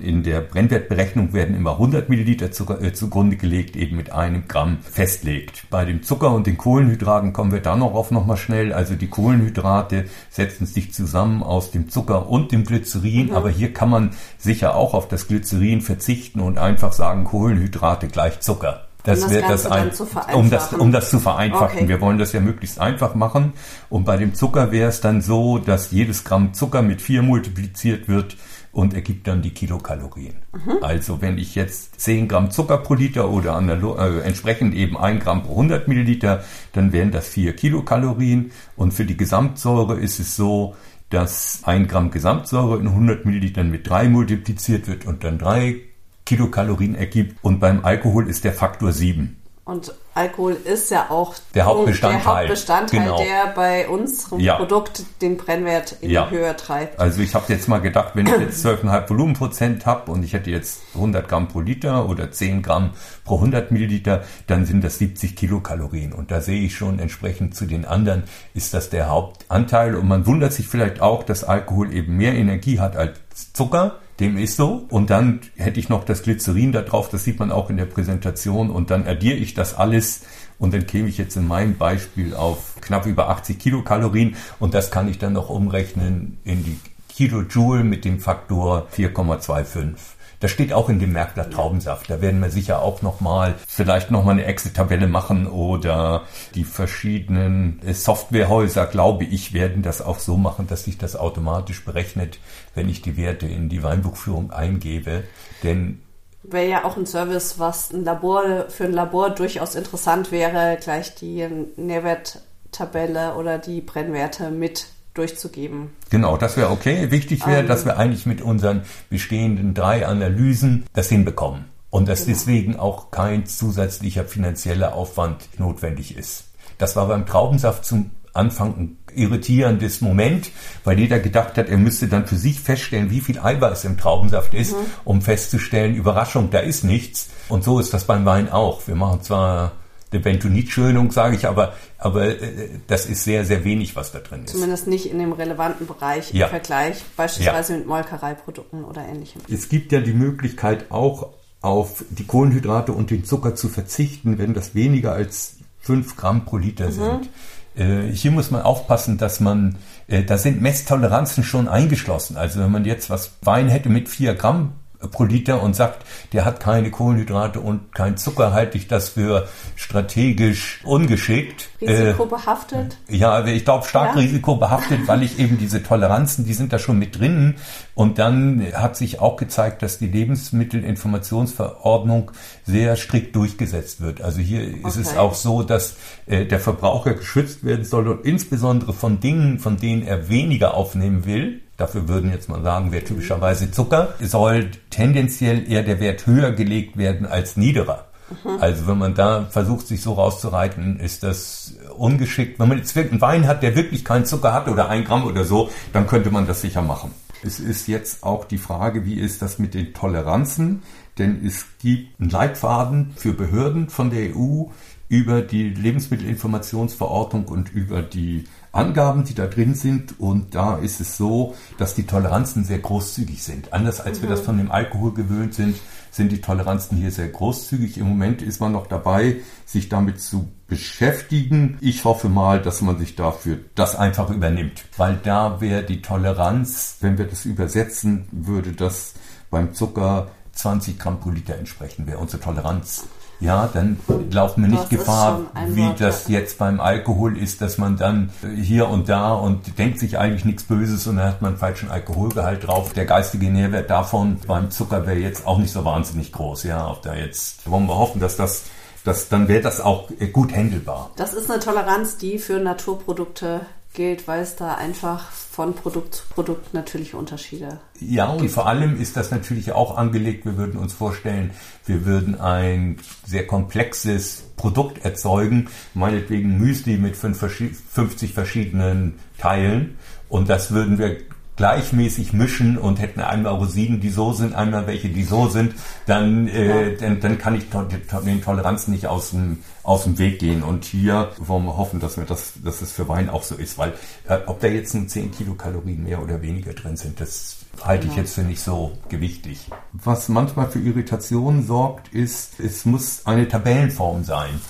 in 0.00 0.22
der 0.22 0.40
Brennwertberechnung 0.40 1.34
werden 1.34 1.54
immer 1.54 1.72
100 1.72 2.08
Milliliter 2.08 2.52
Zucker 2.52 2.80
äh, 2.80 2.94
zugrunde 2.94 3.36
gelegt, 3.36 3.76
eben 3.76 3.96
mit 3.96 4.12
einem 4.12 4.48
Gramm 4.48 4.78
festlegt. 4.80 5.64
Bei 5.68 5.84
dem 5.84 6.02
Zucker 6.02 6.32
und 6.32 6.46
den 6.46 6.56
Kohlenhydraten 6.56 7.34
kommen 7.34 7.52
wir 7.52 7.60
da 7.60 7.76
noch 7.76 7.94
auf 7.94 8.10
nochmal 8.10 8.38
schnell. 8.38 8.72
Also 8.72 8.94
die 8.94 9.08
Kohlenhydrate 9.08 10.06
setzen 10.30 10.64
sich 10.64 10.94
zusammen 10.94 11.42
aus 11.42 11.70
dem 11.70 11.90
Zucker 11.90 12.30
und 12.30 12.52
dem 12.52 12.64
Glycerin, 12.64 13.26
mhm. 13.26 13.32
aber 13.32 13.50
hier 13.50 13.74
kann 13.74 13.90
man 13.90 14.10
sicher 14.38 14.74
auch 14.74 14.94
auf 14.94 15.06
das 15.08 15.26
Glycerin 15.26 15.82
verzichten 15.82 16.40
und 16.40 16.56
einfach 16.56 16.92
sagen 16.92 17.24
Kohlenhydrate 17.24 18.08
gleich 18.08 18.40
Zucker. 18.40 18.87
Das, 19.08 19.22
um 19.22 19.30
das 19.30 19.32
wird 19.32 19.50
das 19.50 19.66
ein, 19.66 19.90
um 20.34 20.50
das, 20.50 20.72
um 20.74 20.92
das 20.92 21.10
zu 21.10 21.18
vereinfachen. 21.18 21.78
Okay. 21.78 21.88
Wir 21.88 22.00
wollen 22.02 22.18
das 22.18 22.32
ja 22.32 22.40
möglichst 22.40 22.78
einfach 22.78 23.14
machen. 23.14 23.54
Und 23.88 24.04
bei 24.04 24.18
dem 24.18 24.34
Zucker 24.34 24.70
wäre 24.70 24.90
es 24.90 25.00
dann 25.00 25.22
so, 25.22 25.56
dass 25.58 25.90
jedes 25.90 26.24
Gramm 26.24 26.52
Zucker 26.52 26.82
mit 26.82 27.00
vier 27.00 27.22
multipliziert 27.22 28.06
wird 28.08 28.36
und 28.70 28.92
ergibt 28.92 29.26
dann 29.26 29.40
die 29.40 29.54
Kilokalorien. 29.54 30.36
Mhm. 30.52 30.82
Also 30.82 31.22
wenn 31.22 31.38
ich 31.38 31.54
jetzt 31.54 31.98
10 32.00 32.28
Gramm 32.28 32.50
Zucker 32.50 32.76
pro 32.78 32.94
Liter 32.94 33.30
oder 33.30 33.58
äh, 33.58 34.20
entsprechend 34.20 34.74
eben 34.74 34.98
1 34.98 35.24
Gramm 35.24 35.42
pro 35.42 35.52
100 35.52 35.88
Milliliter, 35.88 36.44
dann 36.74 36.92
wären 36.92 37.10
das 37.10 37.28
4 37.28 37.56
Kilokalorien. 37.56 38.52
Und 38.76 38.92
für 38.92 39.06
die 39.06 39.16
Gesamtsäure 39.16 39.98
ist 39.98 40.20
es 40.20 40.36
so, 40.36 40.76
dass 41.08 41.60
1 41.64 41.88
Gramm 41.88 42.10
Gesamtsäure 42.10 42.78
in 42.78 42.88
100 42.88 43.24
Millilitern 43.24 43.70
mit 43.70 43.88
3 43.88 44.10
multipliziert 44.10 44.86
wird 44.86 45.06
und 45.06 45.24
dann 45.24 45.38
3 45.38 45.87
Kilokalorien 46.28 46.94
ergibt. 46.94 47.42
Und 47.42 47.58
beim 47.58 47.86
Alkohol 47.86 48.28
ist 48.28 48.44
der 48.44 48.52
Faktor 48.52 48.92
7. 48.92 49.34
Und 49.64 49.94
Alkohol 50.14 50.56
ist 50.64 50.90
ja 50.90 51.10
auch 51.10 51.34
der 51.54 51.64
Hauptbestandteil, 51.66 52.22
der, 52.22 52.34
Hauptbestandteil, 52.40 53.00
genau. 53.00 53.18
der 53.18 53.46
bei 53.54 53.88
unserem 53.88 54.40
ja. 54.40 54.56
Produkt 54.56 55.04
den 55.22 55.36
Brennwert 55.36 55.96
in 56.00 56.10
ja. 56.10 56.26
die 56.26 56.36
Höhe 56.36 56.56
treibt. 56.56 56.98
Also 56.98 57.20
ich 57.20 57.34
habe 57.34 57.44
jetzt 57.48 57.68
mal 57.68 57.78
gedacht, 57.78 58.12
wenn 58.14 58.26
ich 58.26 58.32
jetzt 58.38 58.64
12,5 58.64 59.10
Volumenprozent 59.10 59.86
habe 59.86 60.10
und 60.10 60.22
ich 60.22 60.32
hätte 60.32 60.50
jetzt 60.50 60.80
100 60.94 61.28
Gramm 61.28 61.48
pro 61.48 61.60
Liter 61.60 62.08
oder 62.08 62.30
10 62.30 62.62
Gramm 62.62 62.90
pro 63.24 63.36
100 63.36 63.70
Milliliter, 63.70 64.22
dann 64.46 64.64
sind 64.64 64.84
das 64.84 64.98
70 64.98 65.36
Kilokalorien. 65.36 66.12
Und 66.12 66.30
da 66.30 66.40
sehe 66.40 66.62
ich 66.62 66.74
schon 66.74 66.98
entsprechend 66.98 67.54
zu 67.54 67.66
den 67.66 67.84
anderen 67.84 68.24
ist 68.54 68.74
das 68.74 68.90
der 68.90 69.08
Hauptanteil. 69.08 69.96
Und 69.96 70.08
man 70.08 70.26
wundert 70.26 70.52
sich 70.52 70.66
vielleicht 70.66 71.00
auch, 71.00 71.22
dass 71.22 71.44
Alkohol 71.44 71.92
eben 71.94 72.16
mehr 72.16 72.34
Energie 72.34 72.80
hat 72.80 72.96
als 72.96 73.18
Zucker 73.52 73.98
dem 74.20 74.36
ist 74.36 74.56
so. 74.56 74.86
Und 74.88 75.10
dann 75.10 75.40
hätte 75.56 75.80
ich 75.80 75.88
noch 75.88 76.04
das 76.04 76.22
Glycerin 76.22 76.72
da 76.72 76.82
drauf, 76.82 77.08
das 77.08 77.24
sieht 77.24 77.38
man 77.38 77.52
auch 77.52 77.70
in 77.70 77.76
der 77.76 77.86
Präsentation. 77.86 78.70
Und 78.70 78.90
dann 78.90 79.06
addiere 79.06 79.36
ich 79.36 79.54
das 79.54 79.74
alles 79.74 80.22
und 80.58 80.74
dann 80.74 80.86
käme 80.86 81.08
ich 81.08 81.18
jetzt 81.18 81.36
in 81.36 81.46
meinem 81.46 81.76
Beispiel 81.76 82.34
auf 82.34 82.76
knapp 82.80 83.06
über 83.06 83.28
80 83.30 83.58
Kilokalorien 83.58 84.36
und 84.58 84.74
das 84.74 84.90
kann 84.90 85.08
ich 85.08 85.18
dann 85.18 85.32
noch 85.34 85.50
umrechnen 85.50 86.38
in 86.44 86.64
die 86.64 86.78
Kilojoule 87.08 87.84
mit 87.84 88.04
dem 88.04 88.20
Faktor 88.20 88.88
4,25. 88.96 89.94
Das 90.40 90.52
steht 90.52 90.72
auch 90.72 90.88
in 90.88 91.00
dem 91.00 91.12
Merkblatt 91.12 91.52
Traubensaft. 91.52 92.08
Da 92.10 92.20
werden 92.20 92.40
wir 92.40 92.50
sicher 92.50 92.80
auch 92.82 93.02
nochmal, 93.02 93.54
vielleicht 93.66 94.10
nochmal 94.10 94.34
eine 94.34 94.44
Excel-Tabelle 94.44 95.08
machen 95.08 95.48
oder 95.48 96.22
die 96.54 96.64
verschiedenen 96.64 97.80
Softwarehäuser, 97.92 98.86
glaube 98.86 99.24
ich, 99.24 99.52
werden 99.52 99.82
das 99.82 100.00
auch 100.00 100.20
so 100.20 100.36
machen, 100.36 100.68
dass 100.68 100.84
sich 100.84 100.96
das 100.96 101.16
automatisch 101.16 101.84
berechnet, 101.84 102.38
wenn 102.74 102.88
ich 102.88 103.02
die 103.02 103.16
Werte 103.16 103.46
in 103.46 103.68
die 103.68 103.82
Weinbuchführung 103.82 104.52
eingebe. 104.52 105.24
Denn 105.64 106.02
wäre 106.42 106.68
ja 106.68 106.84
auch 106.84 106.96
ein 106.96 107.06
Service, 107.06 107.58
was 107.58 107.92
ein 107.92 108.04
Labor 108.04 108.66
für 108.68 108.84
ein 108.84 108.92
Labor 108.92 109.30
durchaus 109.30 109.74
interessant 109.74 110.30
wäre, 110.30 110.78
gleich 110.80 111.14
die 111.16 111.46
Nährwerttabelle 111.76 113.34
oder 113.34 113.58
die 113.58 113.80
Brennwerte 113.80 114.50
mit 114.50 114.86
durchzugeben. 115.18 115.90
Genau, 116.10 116.36
das 116.36 116.56
wäre 116.56 116.70
okay. 116.70 117.10
Wichtig 117.10 117.46
wäre, 117.46 117.60
ähm, 117.60 117.66
dass 117.66 117.84
wir 117.84 117.98
eigentlich 117.98 118.24
mit 118.24 118.40
unseren 118.40 118.82
bestehenden 119.10 119.74
drei 119.74 120.06
Analysen 120.06 120.86
das 120.94 121.08
hinbekommen 121.08 121.66
und 121.90 122.08
dass 122.08 122.24
genau. 122.24 122.36
deswegen 122.36 122.76
auch 122.76 123.10
kein 123.10 123.46
zusätzlicher 123.46 124.24
finanzieller 124.24 124.94
Aufwand 124.94 125.48
notwendig 125.58 126.16
ist. 126.16 126.44
Das 126.78 126.96
war 126.96 127.08
beim 127.08 127.26
Traubensaft 127.26 127.84
zum 127.84 128.12
Anfang 128.32 128.76
ein 128.76 128.98
irritierendes 129.14 130.00
Moment, 130.00 130.50
weil 130.84 130.98
jeder 130.98 131.18
gedacht 131.18 131.58
hat, 131.58 131.68
er 131.68 131.78
müsste 131.78 132.06
dann 132.06 132.26
für 132.26 132.36
sich 132.36 132.60
feststellen, 132.60 133.10
wie 133.10 133.20
viel 133.20 133.40
Eiweiß 133.40 133.84
im 133.84 133.98
Traubensaft 133.98 134.54
ist, 134.54 134.72
mhm. 134.72 134.86
um 135.04 135.22
festzustellen, 135.22 135.96
Überraschung, 135.96 136.50
da 136.50 136.60
ist 136.60 136.84
nichts. 136.84 137.30
Und 137.48 137.64
so 137.64 137.80
ist 137.80 137.92
das 137.92 138.04
beim 138.04 138.24
Wein 138.26 138.48
auch. 138.50 138.86
Wir 138.86 138.94
machen 138.94 139.22
zwar 139.22 139.72
eine 140.10 140.20
Bentonitschönung, 140.20 141.10
sage 141.10 141.36
ich, 141.36 141.46
aber, 141.46 141.74
aber 141.98 142.26
äh, 142.26 142.68
das 142.86 143.06
ist 143.06 143.24
sehr, 143.24 143.44
sehr 143.44 143.64
wenig, 143.64 143.96
was 143.96 144.12
da 144.12 144.20
drin 144.20 144.44
ist. 144.44 144.52
Zumindest 144.52 144.86
nicht 144.86 145.10
in 145.10 145.18
dem 145.18 145.32
relevanten 145.32 145.86
Bereich 145.86 146.32
im 146.32 146.48
Vergleich, 146.48 147.04
beispielsweise 147.16 147.72
ja. 147.72 147.78
mit 147.78 147.88
Molkereiprodukten 147.88 148.84
oder 148.84 149.06
ähnlichem. 149.06 149.42
Es 149.50 149.68
gibt 149.68 149.92
ja 149.92 150.00
die 150.00 150.14
Möglichkeit 150.14 150.90
auch 150.90 151.30
auf 151.60 152.04
die 152.10 152.24
Kohlenhydrate 152.24 152.92
und 152.92 153.10
den 153.10 153.24
Zucker 153.24 153.54
zu 153.54 153.68
verzichten, 153.68 154.38
wenn 154.38 154.54
das 154.54 154.74
weniger 154.74 155.12
als 155.12 155.56
5 155.80 156.16
Gramm 156.16 156.44
pro 156.44 156.56
Liter 156.56 156.86
mhm. 156.86 156.92
sind. 156.92 157.28
Äh, 157.74 158.12
hier 158.12 158.30
muss 158.30 158.50
man 158.50 158.62
aufpassen, 158.62 159.18
dass 159.18 159.40
man, 159.40 159.76
äh, 160.06 160.22
da 160.22 160.38
sind 160.38 160.60
Messtoleranzen 160.60 161.44
schon 161.44 161.68
eingeschlossen. 161.68 162.36
Also 162.36 162.60
wenn 162.60 162.70
man 162.70 162.84
jetzt 162.84 163.10
was 163.10 163.32
Wein 163.42 163.68
hätte 163.68 163.88
mit 163.88 164.08
4 164.08 164.34
Gramm 164.34 164.72
pro 165.06 165.24
Liter 165.24 165.62
und 165.62 165.76
sagt, 165.76 166.04
der 166.32 166.44
hat 166.44 166.60
keine 166.60 166.90
Kohlenhydrate 166.90 167.60
und 167.60 167.94
kein 167.94 168.16
Zucker, 168.16 168.52
halte 168.52 168.76
ich 168.76 168.88
das 168.88 169.10
für 169.10 169.46
strategisch 169.76 170.80
ungeschickt. 170.84 171.68
Risikobehaftet? 171.80 172.96
Äh, 173.08 173.16
ja, 173.16 173.46
ich 173.46 173.64
glaube 173.64 173.86
stark 173.86 174.16
ja. 174.16 174.22
risikobehaftet, 174.22 175.06
weil 175.06 175.22
ich 175.22 175.38
eben 175.38 175.58
diese 175.58 175.84
Toleranzen, 175.84 176.44
die 176.44 176.54
sind 176.54 176.72
da 176.72 176.80
schon 176.80 176.98
mit 176.98 177.16
drin. 177.18 177.54
Und 177.94 178.18
dann 178.18 178.64
hat 178.74 178.96
sich 178.96 179.20
auch 179.20 179.36
gezeigt, 179.36 179.82
dass 179.82 179.98
die 179.98 180.08
Lebensmittelinformationsverordnung 180.08 182.32
sehr 182.64 182.96
strikt 182.96 183.36
durchgesetzt 183.36 184.00
wird. 184.00 184.20
Also 184.20 184.40
hier 184.40 184.62
okay. 184.62 184.82
ist 184.88 184.96
es 184.96 185.16
auch 185.16 185.34
so, 185.34 185.62
dass 185.62 185.94
äh, 186.26 186.44
der 186.44 186.58
Verbraucher 186.58 187.14
geschützt 187.14 187.62
werden 187.64 187.84
soll 187.84 188.08
und 188.08 188.24
insbesondere 188.24 188.92
von 188.92 189.20
Dingen, 189.20 189.60
von 189.60 189.76
denen 189.76 190.02
er 190.02 190.28
weniger 190.28 190.74
aufnehmen 190.74 191.24
will 191.24 191.60
dafür 191.78 192.08
würden 192.08 192.30
jetzt 192.30 192.50
mal 192.50 192.62
sagen, 192.62 192.92
wäre 192.92 193.04
typischerweise 193.04 193.70
Zucker, 193.70 194.14
soll 194.20 194.70
tendenziell 194.90 195.70
eher 195.70 195.82
der 195.82 196.00
Wert 196.00 196.26
höher 196.26 196.52
gelegt 196.52 196.98
werden 196.98 197.24
als 197.24 197.56
niederer. 197.56 198.04
Mhm. 198.44 198.60
Also 198.60 198.86
wenn 198.86 198.98
man 198.98 199.14
da 199.14 199.46
versucht, 199.46 199.86
sich 199.86 200.02
so 200.02 200.12
rauszureiten, 200.12 201.00
ist 201.00 201.22
das 201.22 201.74
ungeschickt. 201.96 202.58
Wenn 202.58 202.68
man 202.68 202.78
jetzt 202.78 202.96
einen 202.96 203.20
Wein 203.20 203.46
hat, 203.46 203.62
der 203.62 203.74
wirklich 203.74 204.04
keinen 204.04 204.26
Zucker 204.26 204.52
hat 204.52 204.68
oder 204.68 204.90
ein 204.90 205.04
Gramm 205.04 205.24
oder 205.24 205.44
so, 205.44 205.70
dann 205.94 206.06
könnte 206.06 206.30
man 206.30 206.46
das 206.46 206.60
sicher 206.60 206.82
machen. 206.82 207.12
Es 207.42 207.60
ist 207.60 207.86
jetzt 207.86 208.24
auch 208.24 208.44
die 208.44 208.58
Frage, 208.58 209.06
wie 209.06 209.14
ist 209.14 209.40
das 209.42 209.60
mit 209.60 209.74
den 209.74 209.94
Toleranzen? 209.94 210.82
Denn 211.18 211.44
es 211.46 211.66
gibt 211.80 212.20
einen 212.20 212.30
Leitfaden 212.30 213.12
für 213.16 213.32
Behörden 213.32 213.88
von 213.88 214.10
der 214.10 214.36
EU 214.36 214.64
über 215.08 215.40
die 215.40 215.70
Lebensmittelinformationsverordnung 215.70 217.46
und 217.46 217.72
über 217.72 218.02
die 218.02 218.44
Angaben, 218.72 219.24
die 219.24 219.34
da 219.34 219.46
drin 219.46 219.74
sind. 219.74 220.20
Und 220.20 220.54
da 220.54 220.76
ist 220.76 221.00
es 221.00 221.16
so, 221.16 221.54
dass 221.78 221.94
die 221.94 222.06
Toleranzen 222.06 222.64
sehr 222.64 222.78
großzügig 222.78 223.42
sind. 223.42 223.72
Anders 223.72 224.00
als 224.00 224.18
mhm. 224.18 224.22
wir 224.22 224.30
das 224.30 224.40
von 224.40 224.58
dem 224.58 224.70
Alkohol 224.70 225.14
gewöhnt 225.14 225.54
sind, 225.54 225.76
sind 226.10 226.32
die 226.32 226.40
Toleranzen 226.40 226.96
hier 226.96 227.10
sehr 227.10 227.28
großzügig. 227.28 227.98
Im 227.98 228.08
Moment 228.08 228.42
ist 228.42 228.60
man 228.60 228.72
noch 228.72 228.86
dabei, 228.86 229.36
sich 229.66 229.88
damit 229.88 230.20
zu 230.20 230.48
beschäftigen. 230.66 231.78
Ich 231.80 232.04
hoffe 232.04 232.28
mal, 232.28 232.60
dass 232.60 232.80
man 232.80 232.98
sich 232.98 233.16
dafür 233.16 233.58
das 233.74 233.96
einfach 233.96 234.30
übernimmt. 234.30 234.84
Weil 234.96 235.18
da 235.22 235.60
wäre 235.60 235.82
die 235.82 236.02
Toleranz, 236.02 236.96
wenn 237.00 237.18
wir 237.18 237.26
das 237.26 237.44
übersetzen, 237.44 238.28
würde 238.32 238.72
das 238.72 239.14
beim 239.50 239.74
Zucker 239.74 240.28
20 240.52 240.98
Gramm 240.98 241.20
pro 241.20 241.30
Liter 241.30 241.56
entsprechen, 241.56 242.06
wäre 242.06 242.18
unsere 242.18 242.42
Toleranz 242.42 243.06
ja, 243.40 243.68
dann 243.72 243.98
laufen 244.30 244.62
wir 244.62 244.68
nicht 244.68 244.84
das 244.84 244.88
Gefahr, 244.88 245.40
wie 245.68 245.86
Wort, 245.86 246.00
das 246.00 246.28
ja. 246.28 246.40
jetzt 246.40 246.58
beim 246.58 246.80
Alkohol 246.80 247.38
ist, 247.38 247.60
dass 247.60 247.78
man 247.78 247.96
dann 247.96 248.30
hier 248.56 248.88
und 248.88 249.08
da 249.08 249.32
und 249.32 249.78
denkt 249.78 250.00
sich 250.00 250.18
eigentlich 250.18 250.44
nichts 250.44 250.64
Böses 250.64 251.06
und 251.06 251.16
dann 251.16 251.26
hat 251.26 251.42
man 251.42 251.56
falschen 251.56 251.90
Alkoholgehalt 251.90 252.66
drauf. 252.66 252.92
Der 252.92 253.04
geistige 253.04 253.50
Nährwert 253.50 253.90
davon 253.90 254.38
beim 254.46 254.70
Zucker 254.70 255.06
wäre 255.06 255.18
jetzt 255.18 255.46
auch 255.46 255.58
nicht 255.58 255.72
so 255.72 255.84
wahnsinnig 255.84 256.32
groß. 256.32 256.64
Ja, 256.64 256.90
ob 256.90 257.02
da 257.02 257.14
jetzt 257.14 257.70
wollen 257.70 257.86
wir 257.86 257.96
hoffen, 257.96 258.20
dass 258.20 258.36
das 258.36 258.64
das, 259.04 259.28
dann 259.28 259.48
wäre 259.48 259.62
das 259.62 259.80
auch 259.80 260.10
gut 260.32 260.54
handelbar. 260.54 261.10
Das 261.16 261.32
ist 261.32 261.50
eine 261.50 261.60
Toleranz, 261.60 262.18
die 262.18 262.38
für 262.38 262.58
Naturprodukte 262.58 263.62
gilt, 263.98 264.28
weil 264.28 264.42
es 264.42 264.54
da 264.54 264.76
einfach 264.76 265.28
von 265.32 265.74
Produkt 265.74 266.14
zu 266.14 266.22
Produkt 266.30 266.72
natürlich 266.72 267.14
Unterschiede 267.14 267.80
Ja, 267.98 268.28
und 268.28 268.42
gibt. 268.42 268.52
vor 268.52 268.68
allem 268.68 268.98
ist 268.98 269.16
das 269.16 269.32
natürlich 269.32 269.72
auch 269.72 269.96
angelegt, 269.96 270.46
wir 270.46 270.56
würden 270.56 270.78
uns 270.78 270.92
vorstellen, 270.92 271.50
wir 271.84 272.06
würden 272.06 272.40
ein 272.40 272.98
sehr 273.26 273.44
komplexes 273.44 274.44
Produkt 274.56 275.04
erzeugen, 275.04 275.68
meinetwegen 275.94 276.58
Müsli 276.58 276.96
mit 276.96 277.16
50 277.16 278.32
verschiedenen 278.32 279.18
Teilen 279.36 279.98
und 280.28 280.48
das 280.48 280.70
würden 280.70 280.98
wir 280.98 281.16
gleichmäßig 281.58 282.32
mischen 282.32 282.78
und 282.78 283.00
hätten 283.00 283.20
einmal 283.20 283.54
Rosinen, 283.54 284.00
die 284.00 284.10
so 284.10 284.32
sind, 284.32 284.54
einmal 284.54 284.86
welche, 284.86 285.08
die 285.08 285.24
so 285.24 285.48
sind, 285.48 285.74
dann, 286.06 286.46
äh, 286.48 286.96
dann, 286.96 287.20
dann 287.20 287.36
kann 287.36 287.56
ich 287.56 287.64
den 287.68 288.42
Toleranzen 288.42 288.94
nicht 288.94 289.08
aus 289.08 289.30
dem, 289.30 289.58
aus 289.82 290.04
dem 290.04 290.18
Weg 290.18 290.38
gehen. 290.38 290.62
Und 290.62 290.84
hier 290.84 291.32
wollen 291.38 291.64
wir 291.64 291.76
hoffen, 291.76 291.98
dass, 291.98 292.16
wir 292.16 292.24
das, 292.24 292.52
dass 292.64 292.80
es 292.80 292.92
für 292.92 293.08
Wein 293.08 293.28
auch 293.28 293.42
so 293.42 293.56
ist, 293.56 293.76
weil 293.76 293.92
äh, 294.28 294.38
ob 294.46 294.60
da 294.60 294.68
jetzt 294.68 294.94
nur 294.94 295.08
10 295.08 295.32
Kilokalorien 295.32 296.04
mehr 296.04 296.22
oder 296.22 296.40
weniger 296.40 296.72
drin 296.72 296.96
sind, 296.96 297.20
das 297.20 297.56
halte 297.84 298.06
ich 298.06 298.14
jetzt 298.14 298.34
für 298.34 298.42
nicht 298.42 298.60
so 298.60 298.96
gewichtig. 299.08 299.68
Was 299.92 300.28
manchmal 300.28 300.68
für 300.68 300.78
Irritationen 300.78 301.66
sorgt, 301.66 302.14
ist, 302.14 302.60
es 302.60 302.84
muss 302.84 303.22
eine 303.26 303.48
Tabellenform 303.48 304.22
sein 304.22 304.60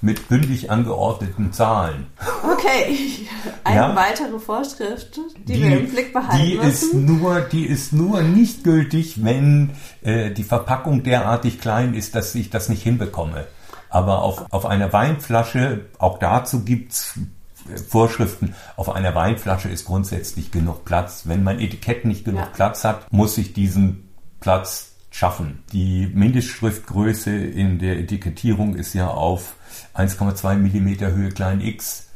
mit 0.00 0.28
bündig 0.28 0.70
angeordneten 0.70 1.52
Zahlen. 1.52 2.06
Okay, 2.42 2.98
eine 3.64 3.76
ja, 3.76 3.96
weitere 3.96 4.38
Vorschrift, 4.38 5.16
die, 5.16 5.54
die, 5.54 5.62
wir 5.62 5.80
im 5.80 5.90
Blick 5.90 6.12
behalten 6.12 6.44
die 6.44 6.56
müssen. 6.56 6.68
Ist 6.70 6.94
nur, 6.94 7.40
die 7.40 7.66
ist 7.66 7.92
nur 7.92 8.22
nicht 8.22 8.64
gültig, 8.64 9.24
wenn 9.24 9.70
äh, 10.02 10.30
die 10.30 10.44
Verpackung 10.44 11.02
derartig 11.02 11.60
klein 11.60 11.94
ist, 11.94 12.14
dass 12.14 12.34
ich 12.34 12.50
das 12.50 12.68
nicht 12.68 12.82
hinbekomme. 12.82 13.46
Aber 13.90 14.22
auf, 14.22 14.44
auf 14.50 14.66
einer 14.66 14.92
Weinflasche, 14.92 15.86
auch 15.98 16.18
dazu 16.18 16.64
gibt's 16.64 17.18
äh, 17.68 17.78
Vorschriften, 17.78 18.54
auf 18.76 18.90
einer 18.90 19.14
Weinflasche 19.14 19.68
ist 19.68 19.84
grundsätzlich 19.86 20.50
genug 20.50 20.84
Platz. 20.84 21.22
Wenn 21.24 21.42
mein 21.42 21.60
Etikett 21.60 22.04
nicht 22.04 22.24
genug 22.24 22.42
ja. 22.42 22.50
Platz 22.54 22.84
hat, 22.84 23.12
muss 23.12 23.38
ich 23.38 23.52
diesen 23.52 24.08
Platz 24.40 24.92
schaffen. 25.18 25.64
Die 25.72 26.06
Mindestschriftgröße 26.06 27.30
in 27.30 27.80
der 27.80 27.98
Etikettierung 27.98 28.76
ist 28.76 28.94
ja 28.94 29.08
auf 29.08 29.56
1,2 29.94 30.54
mm 30.54 31.12
Höhe 31.12 31.30
klein 31.30 31.60
x 31.60 32.07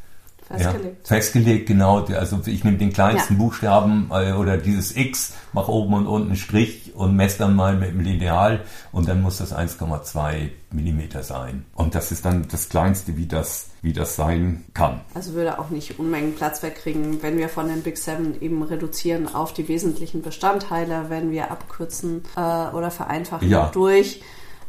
Festgelegt. 0.53 0.97
Ja, 1.09 1.17
festgelegt, 1.17 1.67
genau. 1.67 1.99
Also 2.05 2.41
ich 2.47 2.65
nehme 2.65 2.79
den 2.79 2.93
kleinsten 2.93 3.35
ja. 3.35 3.39
Buchstaben 3.39 4.11
äh, 4.13 4.33
oder 4.33 4.57
dieses 4.57 4.97
X, 4.97 5.35
mache 5.53 5.73
oben 5.73 5.95
und 5.95 6.07
unten 6.07 6.29
einen 6.29 6.37
Strich 6.37 6.93
und 6.95 7.17
messe 7.17 7.39
dann 7.39 7.57
mal 7.57 7.77
mit 7.77 7.91
dem 7.91 8.01
Lineal 8.01 8.61
und 8.93 9.09
dann 9.09 9.23
muss 9.23 9.39
das 9.39 9.55
1,2 9.55 10.51
Millimeter 10.71 11.23
sein. 11.23 11.65
Und 11.75 11.95
das 11.95 12.13
ist 12.13 12.25
dann 12.25 12.47
das 12.51 12.69
kleinste, 12.69 13.17
wie 13.17 13.27
das, 13.27 13.71
wie 13.83 13.93
das 13.93 14.17
sein 14.17 14.65
kann. 14.75 15.01
Also 15.15 15.33
würde 15.33 15.59
auch 15.59 15.71
nicht 15.71 15.99
Unmengen 15.99 16.35
Platz 16.35 16.63
wegkriegen, 16.63 17.23
wenn 17.23 17.39
wir 17.39 17.49
von 17.49 17.69
den 17.69 17.83
Big 17.83 17.99
Seven 17.99 18.41
eben 18.41 18.63
reduzieren 18.63 19.35
auf 19.35 19.53
die 19.53 19.69
wesentlichen 19.69 20.23
Bestandteile, 20.23 21.07
wenn 21.09 21.31
wir 21.31 21.51
abkürzen 21.51 22.23
äh, 22.37 22.41
oder 22.41 22.91
vereinfachen 22.91 23.49
ja. 23.49 23.71
durch 23.73 24.23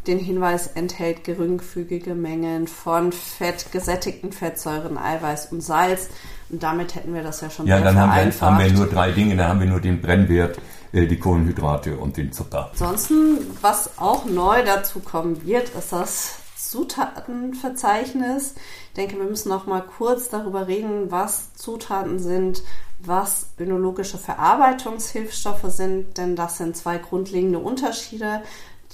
den 0.08 0.20
Hinweis 0.20 0.68
enthält 0.68 1.24
geringfügige 1.24 2.16
Mengen 2.16 2.68
von 2.68 3.12
Fett, 3.12 3.72
gesättigten 3.72 4.32
Fettsäuren, 4.32 4.98
Eiweiß 4.98 5.52
und 5.52 5.62
Salz. 5.62 6.10
Und 6.50 6.62
damit 6.62 6.96
hätten 6.96 7.14
wir 7.14 7.24
das 7.24 7.42
ja 7.42 7.50
schon 7.50 7.66
Ja, 7.68 7.80
dann 7.80 7.98
haben 7.98 8.14
wir, 8.14 8.42
haben 8.42 8.60
wir, 8.60 8.72
nur 8.72 8.88
drei 8.88 9.12
Dinge. 9.12 9.36
Dann 9.36 9.48
haben 9.48 9.60
wir 9.60 9.68
nur 9.68 9.80
den 9.80 10.02
Brennwert, 10.02 10.60
äh, 10.92 11.08
die 11.08 11.18
Kohlenhydrate 11.18 11.98
und 11.98 12.18
den 12.18 12.32
Zucker. 12.32 12.70
Ansonsten, 12.72 13.38
was 13.62 13.98
auch 13.98 14.26
neu 14.26 14.64
dazu 14.64 15.00
kommen 15.00 15.46
wird, 15.46 15.70
ist 15.70 15.94
das 15.94 16.36
Zutatenverzeichnis. 16.58 18.56
Ich 18.90 18.94
denke, 18.96 19.18
wir 19.18 19.26
müssen 19.26 19.50
noch 19.50 19.68
mal 19.68 19.82
kurz 19.82 20.30
darüber 20.30 20.68
reden, 20.68 21.12
was 21.12 21.54
Zutaten 21.54 22.20
sind, 22.20 22.64
was 23.00 23.48
önologische 23.60 24.18
Verarbeitungshilfsstoffe 24.18 25.66
sind, 25.68 26.18
denn 26.18 26.36
das 26.36 26.58
sind 26.58 26.76
zwei 26.76 26.98
grundlegende 26.98 27.60
Unterschiede 27.60 28.42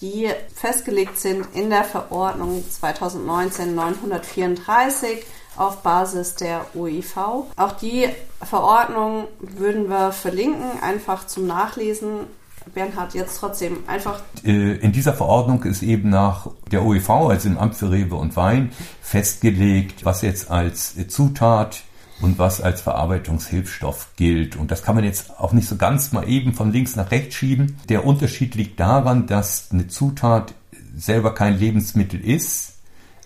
die 0.01 0.29
festgelegt 0.53 1.19
sind 1.19 1.47
in 1.53 1.69
der 1.69 1.83
Verordnung 1.83 2.63
2019-934 2.81 5.19
auf 5.57 5.83
Basis 5.83 6.35
der 6.35 6.65
OIV. 6.73 7.17
Auch 7.17 7.71
die 7.81 8.07
Verordnung 8.41 9.27
würden 9.39 9.89
wir 9.89 10.11
verlinken, 10.11 10.81
einfach 10.81 11.27
zum 11.27 11.45
Nachlesen. 11.47 12.27
Bernhard, 12.73 13.13
jetzt 13.13 13.39
trotzdem 13.39 13.83
einfach. 13.87 14.21
Äh, 14.43 14.75
in 14.77 14.91
dieser 14.91 15.13
Verordnung 15.13 15.63
ist 15.63 15.81
eben 15.81 16.09
nach 16.09 16.47
der 16.71 16.85
OIV, 16.85 17.09
also 17.09 17.49
im 17.49 17.57
Amt 17.57 17.75
für 17.75 17.89
Rewe 17.89 18.15
und 18.15 18.35
Wein, 18.35 18.71
festgelegt, 19.01 20.05
was 20.05 20.21
jetzt 20.21 20.51
als 20.51 20.95
Zutat 21.07 21.83
und 22.21 22.37
was 22.37 22.61
als 22.61 22.81
Verarbeitungshilfstoff 22.81 24.09
gilt. 24.15 24.55
Und 24.55 24.71
das 24.71 24.83
kann 24.83 24.95
man 24.95 25.03
jetzt 25.03 25.39
auch 25.39 25.53
nicht 25.53 25.67
so 25.67 25.77
ganz 25.77 26.11
mal 26.11 26.27
eben 26.27 26.53
von 26.53 26.71
links 26.71 26.95
nach 26.95 27.11
rechts 27.11 27.35
schieben. 27.35 27.77
Der 27.87 28.05
Unterschied 28.05 28.55
liegt 28.55 28.79
daran, 28.79 29.27
dass 29.27 29.69
eine 29.71 29.87
Zutat 29.87 30.53
selber 30.95 31.33
kein 31.33 31.57
Lebensmittel 31.57 32.19
ist, 32.19 32.73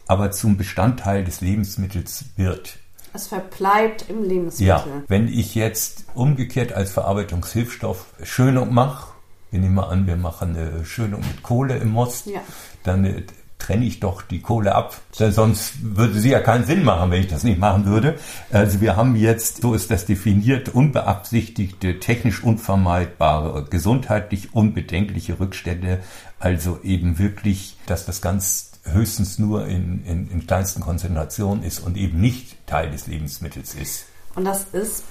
aber 0.08 0.32
zum 0.32 0.58
Bestandteil 0.58 1.24
des 1.24 1.42
Lebensmittels 1.42 2.26
wird. 2.36 2.78
Es 3.14 3.28
verbleibt 3.28 4.10
im 4.10 4.24
Lebensmittel. 4.24 4.68
Ja, 4.68 4.86
wenn 5.08 5.28
ich 5.28 5.56
jetzt 5.56 6.06
umgekehrt 6.16 6.74
als 6.74 6.92
Verarbeitungshilfstoff 6.92 8.06
Schönung 8.24 8.74
mache, 8.74 9.14
wir 9.52 9.60
nehmen 9.60 9.76
mal 9.76 9.90
an, 9.90 10.08
wir 10.08 10.16
machen 10.16 10.56
eine 10.56 10.84
Schönung 10.84 11.22
mit 11.22 11.44
Kohle 11.44 11.78
im 11.78 11.90
Most, 11.90 12.26
ja. 12.26 12.42
dann 12.84 13.06
äh, 13.06 13.24
trenne 13.64 13.86
ich 13.86 14.00
doch 14.00 14.22
die 14.22 14.42
Kohle 14.42 14.76
ab. 14.76 15.00
Sonst 15.12 15.76
würde 15.82 16.20
sie 16.20 16.30
ja 16.30 16.42
keinen 16.42 16.66
Sinn 16.66 16.84
machen, 16.84 17.12
wenn 17.12 17.22
ich 17.22 17.28
das 17.28 17.44
nicht 17.44 17.60
machen 17.60 17.86
würde. 17.86 18.20
Also 18.52 18.82
wir 18.82 18.96
haben 18.96 19.16
jetzt, 19.16 19.62
so 19.62 19.74
ist 19.74 19.90
das 19.90 20.06
definiert, 20.06 20.70
unbeabsichtigte, 20.70 22.00
technisch 22.00 22.44
unvermeidbare, 22.44 23.66
gesundheitlich 23.70 24.54
unbedenkliche 24.54 25.40
Rückstände. 25.40 26.00
Also 26.40 26.80
eben 26.84 27.20
wirklich, 27.20 27.78
dass 27.86 28.06
das 28.06 28.22
ganz 28.22 28.72
höchstens 28.84 29.40
nur 29.40 29.66
in, 29.66 30.04
in, 30.06 30.30
in 30.30 30.46
kleinsten 30.46 30.82
Konzentrationen 30.82 31.64
ist 31.64 31.80
und 31.80 31.96
eben 31.96 32.20
nicht 32.20 32.68
Teil 32.68 32.92
des 32.92 33.08
Lebensmittels 33.08 33.76
ist. 33.76 34.06
Und 34.36 34.44
das 34.44 34.66
ist 34.74 35.06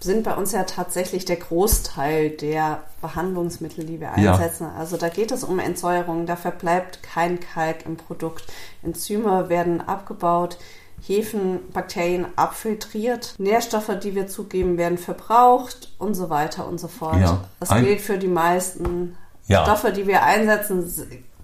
sind 0.00 0.24
bei 0.24 0.34
uns 0.34 0.52
ja 0.52 0.64
tatsächlich 0.64 1.24
der 1.24 1.36
Großteil 1.36 2.30
der 2.30 2.82
Behandlungsmittel, 3.00 3.84
die 3.84 4.00
wir 4.00 4.12
einsetzen. 4.12 4.64
Ja. 4.64 4.78
Also 4.78 4.96
da 4.96 5.08
geht 5.08 5.32
es 5.32 5.42
um 5.42 5.58
Entsäuerung, 5.58 6.26
da 6.26 6.36
verbleibt 6.36 7.02
kein 7.02 7.40
Kalk 7.40 7.86
im 7.86 7.96
Produkt. 7.96 8.44
Enzyme 8.82 9.48
werden 9.48 9.80
abgebaut, 9.80 10.58
Hefen, 11.00 11.60
Bakterien 11.72 12.26
abfiltriert, 12.36 13.34
Nährstoffe, 13.38 13.98
die 14.02 14.14
wir 14.14 14.26
zugeben, 14.26 14.76
werden 14.76 14.98
verbraucht 14.98 15.92
und 15.98 16.14
so 16.14 16.30
weiter 16.30 16.66
und 16.66 16.78
so 16.78 16.88
fort. 16.88 17.20
Ja. 17.20 17.44
Das 17.60 17.70
gilt 17.70 18.00
für 18.00 18.18
die 18.18 18.28
meisten 18.28 19.16
ja. 19.46 19.62
Stoffe, 19.64 19.92
die 19.92 20.06
wir 20.06 20.22
einsetzen, 20.22 20.86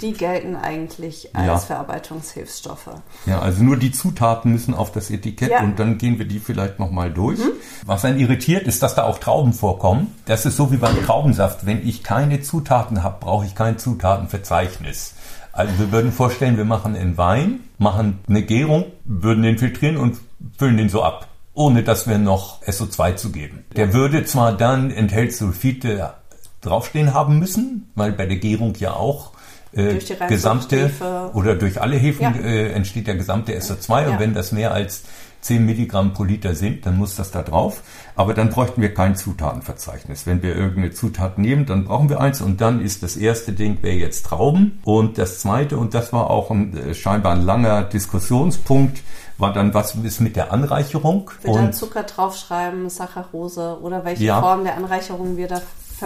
die 0.02 0.12
gelten 0.12 0.56
eigentlich 0.56 1.34
als 1.34 1.46
ja. 1.46 1.58
Verarbeitungshilfsstoffe. 1.58 2.90
Ja, 3.26 3.40
also 3.40 3.62
nur 3.62 3.76
die 3.76 3.92
Zutaten 3.92 4.52
müssen 4.52 4.74
auf 4.74 4.92
das 4.92 5.10
Etikett 5.10 5.50
ja. 5.50 5.60
und 5.62 5.78
dann 5.78 5.98
gehen 5.98 6.18
wir 6.18 6.26
die 6.26 6.40
vielleicht 6.40 6.78
nochmal 6.78 7.12
durch. 7.12 7.38
Mhm. 7.38 7.52
Was 7.86 8.04
einen 8.04 8.18
irritiert, 8.18 8.66
ist, 8.66 8.82
dass 8.82 8.94
da 8.94 9.04
auch 9.04 9.18
Trauben 9.18 9.52
vorkommen. 9.52 10.14
Das 10.26 10.44
ist 10.44 10.56
so 10.56 10.72
wie 10.72 10.76
beim 10.76 11.02
Traubensaft. 11.04 11.64
Wenn 11.64 11.86
ich 11.86 12.02
keine 12.02 12.42
Zutaten 12.42 13.02
habe, 13.02 13.18
brauche 13.20 13.46
ich 13.46 13.54
kein 13.54 13.78
Zutatenverzeichnis. 13.78 15.14
Also 15.52 15.78
wir 15.78 15.92
würden 15.92 16.12
vorstellen, 16.12 16.56
wir 16.56 16.64
machen 16.64 16.96
einen 16.96 17.16
Wein, 17.16 17.60
machen 17.78 18.20
eine 18.28 18.42
Gärung, 18.42 18.86
würden 19.04 19.42
den 19.42 19.58
filtrieren 19.58 19.96
und 19.96 20.18
füllen 20.58 20.76
den 20.76 20.88
so 20.88 21.02
ab 21.02 21.28
ohne 21.54 21.82
dass 21.82 22.08
wir 22.08 22.18
noch 22.18 22.62
SO2 22.62 23.16
zugeben. 23.16 23.64
Der 23.76 23.92
würde 23.92 24.24
zwar 24.24 24.56
dann 24.56 24.90
enthält 24.90 25.34
Sulfite 25.34 26.14
draufstehen 26.60 27.12
haben 27.12 27.38
müssen, 27.38 27.90
weil 27.94 28.12
bei 28.12 28.26
der 28.26 28.38
Gärung 28.38 28.74
ja 28.78 28.94
auch 28.94 29.32
äh, 29.72 29.98
gesamte 30.28 30.90
oder 31.32 31.54
durch 31.54 31.80
alle 31.80 31.96
Hefen 31.96 32.22
ja. 32.22 32.30
äh, 32.32 32.72
entsteht 32.72 33.06
der 33.06 33.16
gesamte 33.16 33.52
SO2 33.58 34.02
ja. 34.02 34.08
und 34.10 34.20
wenn 34.20 34.34
das 34.34 34.52
mehr 34.52 34.72
als 34.72 35.02
10 35.42 35.66
Milligramm 35.66 36.12
pro 36.12 36.22
Liter 36.24 36.54
sind, 36.54 36.86
dann 36.86 36.96
muss 36.96 37.16
das 37.16 37.32
da 37.32 37.42
drauf. 37.42 37.82
Aber 38.14 38.32
dann 38.32 38.50
bräuchten 38.50 38.80
wir 38.80 38.94
kein 38.94 39.16
Zutatenverzeichnis. 39.16 40.24
Wenn 40.26 40.42
wir 40.42 40.54
irgendeine 40.54 40.92
Zutat 40.92 41.36
nehmen, 41.36 41.66
dann 41.66 41.84
brauchen 41.84 42.08
wir 42.08 42.20
eins 42.20 42.40
und 42.40 42.60
dann 42.60 42.80
ist 42.80 43.02
das 43.02 43.16
erste 43.16 43.52
Ding 43.52 43.82
wäre 43.82 43.96
jetzt 43.96 44.26
Trauben 44.26 44.80
und 44.84 45.18
das 45.18 45.40
zweite 45.40 45.76
und 45.76 45.94
das 45.94 46.12
war 46.12 46.30
auch 46.30 46.50
ein 46.50 46.76
äh, 46.76 46.94
scheinbar 46.94 47.32
ein 47.32 47.42
langer 47.42 47.82
Diskussionspunkt 47.82 49.02
war 49.38 49.52
dann 49.52 49.74
was 49.74 49.94
ist 49.96 50.20
mit 50.20 50.36
der 50.36 50.52
Anreicherung. 50.52 51.30
Wir 51.42 51.54
dann 51.54 51.72
Zucker 51.72 52.04
draufschreiben, 52.04 52.88
Saccharose 52.88 53.78
oder 53.82 54.04
welche 54.04 54.24
ja. 54.24 54.40
Form 54.40 54.62
der 54.64 54.76
Anreicherung 54.76 55.36
wir 55.36 55.48
da 55.48 55.60